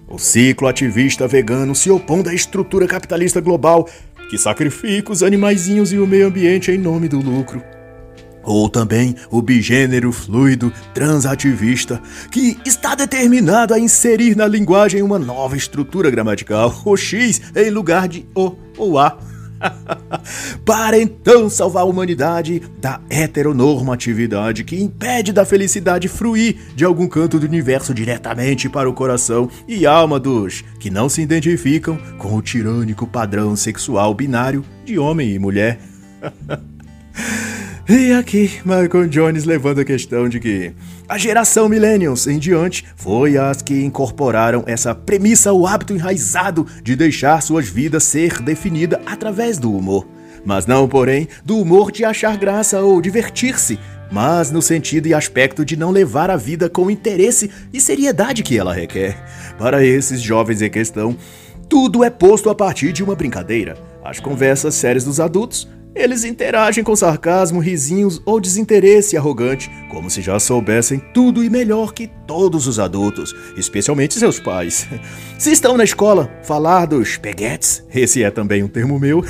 O 0.08 0.20
ciclo 0.20 0.68
ativista 0.68 1.28
vegano 1.28 1.74
se 1.74 1.90
opondo 1.90 2.30
à 2.30 2.34
estrutura 2.34 2.88
capitalista 2.88 3.42
global 3.42 3.88
que 4.30 4.38
sacrifica 4.38 5.12
os 5.12 5.24
animaizinhos 5.24 5.94
e 5.94 5.98
o 5.98 6.08
meio 6.08 6.28
ambiente 6.28 6.72
em 6.72 6.78
nome 6.78 7.08
do 7.08 7.20
lucro. 7.20 7.62
Ou 8.44 8.68
também 8.68 9.16
o 9.32 9.42
bigênero 9.42 10.12
fluido 10.12 10.72
transativista, 10.94 12.02
que 12.30 12.58
está 12.66 12.94
determinado 12.94 13.74
a 13.74 13.80
inserir 13.80 14.36
na 14.36 14.46
linguagem 14.46 15.02
uma 15.02 15.18
nova 15.18 15.56
estrutura 15.56 16.12
gramatical, 16.12 16.82
o 16.84 16.98
X 16.98 17.42
em 17.56 17.70
lugar 17.70 18.08
de 18.08 18.26
O 18.36 18.54
ou 18.78 19.00
A. 19.00 19.18
para 20.66 20.98
então 20.98 21.50
salvar 21.50 21.84
a 21.84 21.86
humanidade 21.86 22.62
da 22.80 23.00
heteronormatividade 23.10 24.64
que 24.64 24.82
impede 24.82 25.32
da 25.32 25.46
felicidade 25.46 26.08
fruir 26.08 26.58
de 26.76 26.86
algum 26.86 27.08
canto 27.08 27.40
do 27.40 27.46
universo 27.46 27.94
diretamente 27.94 28.70
para 28.70 28.90
o 28.90 28.94
coração 28.94 29.50
e 29.68 29.86
alma 29.86 30.20
dos 30.20 30.64
que 30.80 30.90
não 30.90 31.10
se 31.10 31.22
identificam 31.22 31.98
com 32.18 32.36
o 32.36 32.42
tirânico 32.42 33.08
padrão 33.08 33.56
sexual 33.56 34.14
binário 34.14 34.64
de 34.86 34.98
homem 35.00 35.32
e 35.32 35.40
mulher. 35.40 35.80
E 37.88 38.14
aqui, 38.14 38.62
Michael 38.64 39.10
Jones 39.10 39.44
levando 39.44 39.80
a 39.80 39.84
questão 39.84 40.30
de 40.30 40.40
que 40.40 40.72
a 41.08 41.18
geração 41.18 41.68
Millennials 41.68 42.28
em 42.28 42.40
diante 42.40 42.86
foi 42.96 43.38
as 43.38 43.62
que 43.62 43.84
incorporaram 43.84 44.64
essa 44.66 44.96
premissa 44.96 45.50
ao 45.50 45.68
hábito 45.68 45.94
enraizado 45.94 46.66
de 46.82 46.96
deixar 46.96 47.42
suas 47.42 47.68
vidas 47.68 48.06
ser 48.06 48.42
definida 48.42 49.02
através 49.06 49.58
do 49.58 49.76
humor. 49.76 50.08
Mas 50.46 50.66
não, 50.66 50.88
porém, 50.88 51.28
do 51.44 51.60
humor 51.60 51.92
de 51.92 52.06
achar 52.06 52.38
graça 52.38 52.80
ou 52.80 53.02
divertir-se, 53.02 53.78
mas 54.10 54.50
no 54.50 54.62
sentido 54.62 55.08
e 55.08 55.14
aspecto 55.14 55.66
de 55.66 55.76
não 55.76 55.92
levar 55.92 56.30
a 56.30 56.38
vida 56.38 56.70
com 56.70 56.86
o 56.86 56.92
interesse 56.92 57.52
e 57.74 57.82
seriedade 57.82 58.44
que 58.44 58.58
ela 58.58 58.74
requer. 58.74 59.22
Para 59.58 59.86
esses 59.86 60.22
jovens 60.22 60.62
em 60.62 60.70
questão, 60.70 61.18
tudo 61.68 62.02
é 62.02 62.10
posto 62.10 62.50
a 62.50 62.56
partir 62.56 62.94
de 62.94 63.04
uma 63.04 63.16
brincadeira. 63.16 63.76
As 64.02 64.22
conversas 64.22 64.74
sérias 64.74 65.04
dos 65.04 65.20
adultos 65.20 65.68
eles 65.96 66.24
interagem 66.24 66.84
com 66.84 66.96
sarcasmo, 66.96 67.60
risinhos 67.60 68.22
ou 68.26 68.40
desinteresse 68.40 69.16
arrogante, 69.16 69.70
como 69.90 70.10
se 70.10 70.22
já 70.22 70.40
soubessem 70.40 71.00
tudo 71.14 71.44
e 71.44 71.50
melhor 71.50 71.94
que 71.94 72.10
todos 72.26 72.66
os 72.68 72.80
adultos, 72.80 73.36
especialmente 73.56 74.18
seus 74.18 74.40
pais. 74.40 74.88
Se 75.38 75.52
estão 75.52 75.78
na 75.78 75.84
escola, 75.84 76.32
falar 76.44 76.88
dos 76.88 77.18
peguetes, 77.18 77.84
esse 77.94 78.24
é 78.24 78.32
também 78.32 78.64
um 78.64 78.68
termo 78.68 79.00
meu, 79.00 79.24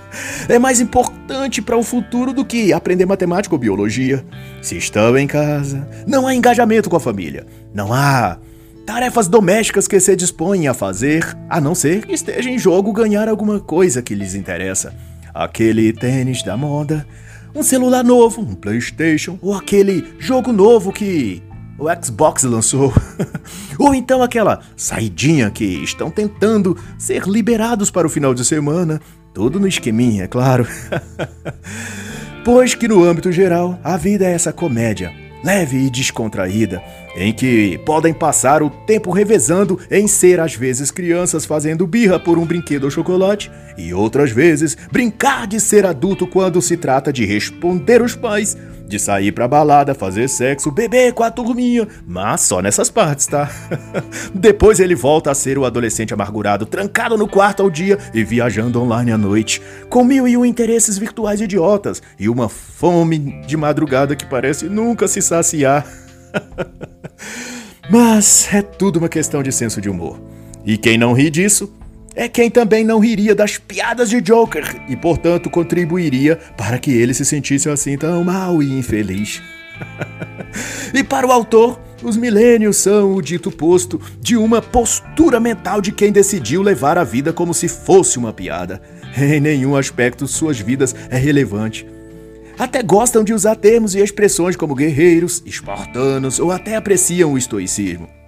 é 0.46 0.58
mais 0.58 0.80
importante 0.80 1.62
para 1.62 1.76
o 1.76 1.82
futuro 1.82 2.34
do 2.34 2.44
que 2.44 2.72
aprender 2.72 3.06
matemática 3.06 3.54
ou 3.54 3.58
biologia. 3.58 4.24
Se 4.60 4.76
estão 4.76 5.16
em 5.16 5.26
casa, 5.26 5.88
não 6.06 6.26
há 6.26 6.34
engajamento 6.34 6.90
com 6.90 6.96
a 6.96 7.00
família, 7.00 7.46
não 7.72 7.92
há 7.92 8.36
tarefas 8.84 9.26
domésticas 9.26 9.88
que 9.88 10.00
se 10.00 10.14
dispõem 10.16 10.68
a 10.68 10.74
fazer, 10.74 11.24
a 11.48 11.60
não 11.60 11.74
ser 11.74 12.04
que 12.04 12.12
esteja 12.12 12.50
em 12.50 12.58
jogo 12.58 12.92
ganhar 12.92 13.28
alguma 13.28 13.58
coisa 13.60 14.02
que 14.02 14.14
lhes 14.14 14.34
interessa 14.34 14.92
aquele 15.40 15.90
tênis 15.90 16.42
da 16.42 16.54
moda, 16.54 17.06
um 17.54 17.62
celular 17.62 18.04
novo, 18.04 18.42
um 18.42 18.54
PlayStation, 18.54 19.38
ou 19.40 19.54
aquele 19.54 20.04
jogo 20.18 20.52
novo 20.52 20.92
que 20.92 21.42
o 21.78 21.86
Xbox 22.04 22.44
lançou, 22.44 22.92
ou 23.78 23.94
então 23.94 24.22
aquela 24.22 24.60
saidinha 24.76 25.50
que 25.50 25.64
estão 25.64 26.10
tentando 26.10 26.76
ser 26.98 27.22
liberados 27.26 27.90
para 27.90 28.06
o 28.06 28.10
final 28.10 28.34
de 28.34 28.44
semana, 28.44 29.00
tudo 29.32 29.58
no 29.58 29.66
esqueminha, 29.66 30.24
é 30.24 30.28
claro. 30.28 30.66
pois 32.44 32.74
que 32.74 32.86
no 32.86 33.02
âmbito 33.02 33.32
geral, 33.32 33.80
a 33.82 33.96
vida 33.96 34.26
é 34.26 34.32
essa 34.32 34.52
comédia 34.52 35.19
leve 35.42 35.78
e 35.78 35.90
descontraída, 35.90 36.82
em 37.16 37.32
que 37.32 37.78
podem 37.84 38.12
passar 38.12 38.62
o 38.62 38.70
tempo 38.70 39.10
revezando 39.10 39.78
em 39.90 40.06
ser 40.06 40.40
às 40.40 40.54
vezes 40.54 40.90
crianças 40.90 41.44
fazendo 41.44 41.86
birra 41.86 42.18
por 42.18 42.38
um 42.38 42.46
brinquedo 42.46 42.84
ou 42.84 42.90
chocolate, 42.90 43.50
e 43.76 43.92
outras 43.94 44.30
vezes 44.30 44.76
brincar 44.90 45.46
de 45.46 45.60
ser 45.60 45.86
adulto 45.86 46.26
quando 46.26 46.60
se 46.60 46.76
trata 46.76 47.12
de 47.12 47.24
responder 47.24 48.02
os 48.02 48.14
pais, 48.14 48.56
de 48.90 48.98
sair 48.98 49.32
pra 49.32 49.48
balada, 49.48 49.94
fazer 49.94 50.28
sexo, 50.28 50.70
beber 50.70 51.14
com 51.14 51.22
a 51.22 51.30
turminha, 51.30 51.88
mas 52.06 52.42
só 52.42 52.60
nessas 52.60 52.90
partes, 52.90 53.26
tá? 53.26 53.48
Depois 54.34 54.80
ele 54.80 54.94
volta 54.94 55.30
a 55.30 55.34
ser 55.34 55.56
o 55.56 55.64
adolescente 55.64 56.12
amargurado, 56.12 56.66
trancado 56.66 57.16
no 57.16 57.28
quarto 57.28 57.62
ao 57.62 57.70
dia 57.70 57.96
e 58.12 58.22
viajando 58.22 58.82
online 58.82 59.12
à 59.12 59.16
noite, 59.16 59.62
com 59.88 60.04
mil 60.04 60.26
e 60.26 60.36
um 60.36 60.44
interesses 60.44 60.98
virtuais 60.98 61.40
idiotas 61.40 62.02
e 62.18 62.28
uma 62.28 62.48
fome 62.48 63.40
de 63.46 63.56
madrugada 63.56 64.16
que 64.16 64.26
parece 64.26 64.68
nunca 64.68 65.06
se 65.08 65.22
saciar. 65.22 65.86
Mas 67.88 68.48
é 68.52 68.60
tudo 68.60 68.98
uma 68.98 69.08
questão 69.08 69.42
de 69.42 69.50
senso 69.50 69.80
de 69.80 69.88
humor. 69.88 70.20
E 70.64 70.76
quem 70.76 70.98
não 70.98 71.12
ri 71.12 71.30
disso 71.30 71.72
é 72.14 72.28
quem 72.28 72.50
também 72.50 72.84
não 72.84 72.98
riria 72.98 73.34
das 73.34 73.58
piadas 73.58 74.10
de 74.10 74.20
Joker 74.20 74.82
e, 74.88 74.96
portanto, 74.96 75.48
contribuiria 75.48 76.36
para 76.56 76.78
que 76.78 76.90
ele 76.90 77.14
se 77.14 77.24
sentisse 77.24 77.68
assim 77.68 77.96
tão 77.96 78.24
mal 78.24 78.62
e 78.62 78.78
infeliz. 78.78 79.42
e 80.92 81.02
para 81.02 81.26
o 81.26 81.32
autor, 81.32 81.80
os 82.02 82.16
milênios 82.16 82.76
são 82.76 83.14
o 83.14 83.22
dito 83.22 83.50
posto 83.50 84.00
de 84.20 84.36
uma 84.36 84.60
postura 84.60 85.38
mental 85.38 85.80
de 85.80 85.92
quem 85.92 86.10
decidiu 86.10 86.62
levar 86.62 86.98
a 86.98 87.04
vida 87.04 87.32
como 87.32 87.54
se 87.54 87.68
fosse 87.68 88.18
uma 88.18 88.32
piada. 88.32 88.80
Em 89.16 89.40
nenhum 89.40 89.76
aspecto 89.76 90.26
suas 90.26 90.58
vidas 90.58 90.94
é 91.10 91.16
relevante. 91.16 91.86
Até 92.58 92.82
gostam 92.82 93.24
de 93.24 93.32
usar 93.32 93.56
termos 93.56 93.94
e 93.94 94.00
expressões 94.00 94.54
como 94.54 94.74
guerreiros, 94.74 95.42
espartanos 95.46 96.38
ou 96.38 96.52
até 96.52 96.76
apreciam 96.76 97.32
o 97.32 97.38
estoicismo. 97.38 98.19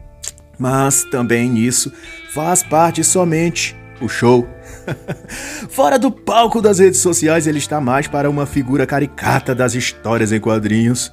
Mas 0.59 1.05
também 1.05 1.48
nisso 1.48 1.92
faz 2.32 2.62
parte 2.62 3.03
somente 3.03 3.76
o 4.00 4.09
show. 4.09 4.46
Fora 5.70 5.98
do 5.98 6.11
palco 6.11 6.61
das 6.61 6.78
redes 6.78 7.00
sociais, 7.00 7.46
ele 7.46 7.59
está 7.59 7.80
mais 7.80 8.07
para 8.09 8.28
uma 8.28 8.46
figura 8.46 8.86
caricata 8.86 9.55
das 9.55 9.74
histórias 9.74 10.32
em 10.32 10.40
quadrinhos. 10.40 11.12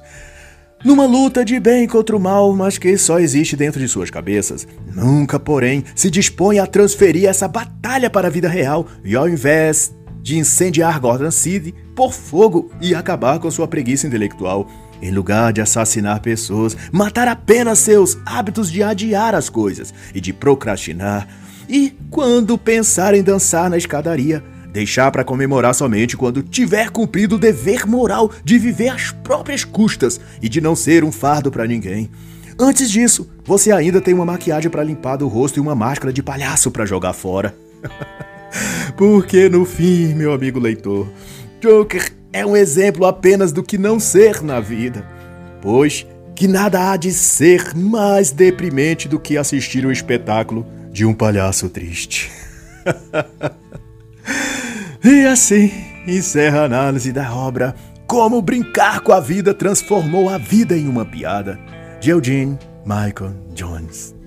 Numa 0.84 1.04
luta 1.04 1.44
de 1.44 1.60
bem 1.60 1.86
contra 1.86 2.16
o 2.16 2.20
mal, 2.20 2.54
mas 2.56 2.78
que 2.78 2.96
só 2.96 3.18
existe 3.18 3.54
dentro 3.54 3.78
de 3.78 3.86
suas 3.86 4.10
cabeças. 4.10 4.66
Nunca, 4.94 5.38
porém, 5.38 5.84
se 5.94 6.10
dispõe 6.10 6.58
a 6.58 6.66
transferir 6.66 7.28
essa 7.28 7.46
batalha 7.46 8.08
para 8.08 8.28
a 8.28 8.30
vida 8.30 8.48
real 8.48 8.86
e 9.04 9.14
ao 9.14 9.28
invés 9.28 9.94
de 10.22 10.38
incendiar 10.38 10.98
Gotham 10.98 11.30
City 11.30 11.74
por 11.94 12.12
fogo 12.12 12.70
e 12.80 12.94
acabar 12.94 13.38
com 13.38 13.50
sua 13.50 13.68
preguiça 13.68 14.06
intelectual, 14.06 14.66
em 15.02 15.10
lugar 15.10 15.52
de 15.52 15.60
assassinar 15.60 16.20
pessoas, 16.20 16.76
matar 16.92 17.28
apenas 17.28 17.78
seus 17.78 18.18
hábitos 18.24 18.70
de 18.70 18.82
adiar 18.82 19.34
as 19.34 19.48
coisas 19.48 19.92
e 20.14 20.20
de 20.20 20.32
procrastinar, 20.32 21.26
e 21.68 21.96
quando 22.10 22.58
pensar 22.58 23.14
em 23.14 23.22
dançar 23.22 23.70
na 23.70 23.76
escadaria, 23.76 24.42
Deixar 24.72 25.10
para 25.10 25.24
comemorar 25.24 25.74
somente 25.74 26.16
quando 26.16 26.44
tiver 26.44 26.90
cumprido 26.90 27.34
o 27.34 27.38
dever 27.38 27.86
moral 27.86 28.30
de 28.44 28.56
viver 28.56 28.88
às 28.90 29.10
próprias 29.10 29.64
custas 29.64 30.20
e 30.40 30.48
de 30.48 30.60
não 30.60 30.76
ser 30.76 31.02
um 31.02 31.10
fardo 31.10 31.50
para 31.50 31.66
ninguém. 31.66 32.08
Antes 32.56 32.90
disso, 32.90 33.28
você 33.44 33.72
ainda 33.72 34.00
tem 34.00 34.14
uma 34.14 34.24
maquiagem 34.24 34.70
para 34.70 34.84
limpar 34.84 35.16
do 35.16 35.26
rosto 35.26 35.56
e 35.56 35.60
uma 35.60 35.74
máscara 35.74 36.12
de 36.12 36.22
palhaço 36.22 36.70
para 36.70 36.86
jogar 36.86 37.14
fora. 37.14 37.54
Porque 38.96 39.48
no 39.48 39.64
fim, 39.64 40.14
meu 40.14 40.32
amigo 40.32 40.60
leitor, 40.60 41.08
Joker 41.60 42.12
é 42.32 42.44
um 42.44 42.56
exemplo 42.56 43.06
apenas 43.06 43.52
do 43.52 43.62
que 43.62 43.78
não 43.78 43.98
ser 43.98 44.42
na 44.42 44.60
vida. 44.60 45.06
Pois 45.60 46.06
que 46.34 46.48
nada 46.48 46.90
há 46.90 46.96
de 46.96 47.12
ser 47.12 47.74
mais 47.74 48.30
deprimente 48.30 49.08
do 49.08 49.20
que 49.20 49.36
assistir 49.36 49.84
o 49.84 49.92
espetáculo 49.92 50.66
de 50.90 51.04
um 51.04 51.12
palhaço 51.12 51.68
triste. 51.68 52.30
E 55.02 55.24
assim 55.24 55.72
encerra 56.06 56.60
a 56.60 56.64
análise 56.64 57.10
da 57.10 57.34
obra 57.34 57.74
Como 58.06 58.42
Brincar 58.42 59.00
com 59.00 59.12
a 59.12 59.20
Vida 59.20 59.54
Transformou 59.54 60.28
a 60.28 60.36
Vida 60.36 60.76
em 60.76 60.86
uma 60.86 61.06
Piada, 61.06 61.58
de 62.00 62.10
Eugene 62.10 62.58
Michael 62.84 63.34
Jones. 63.54 64.19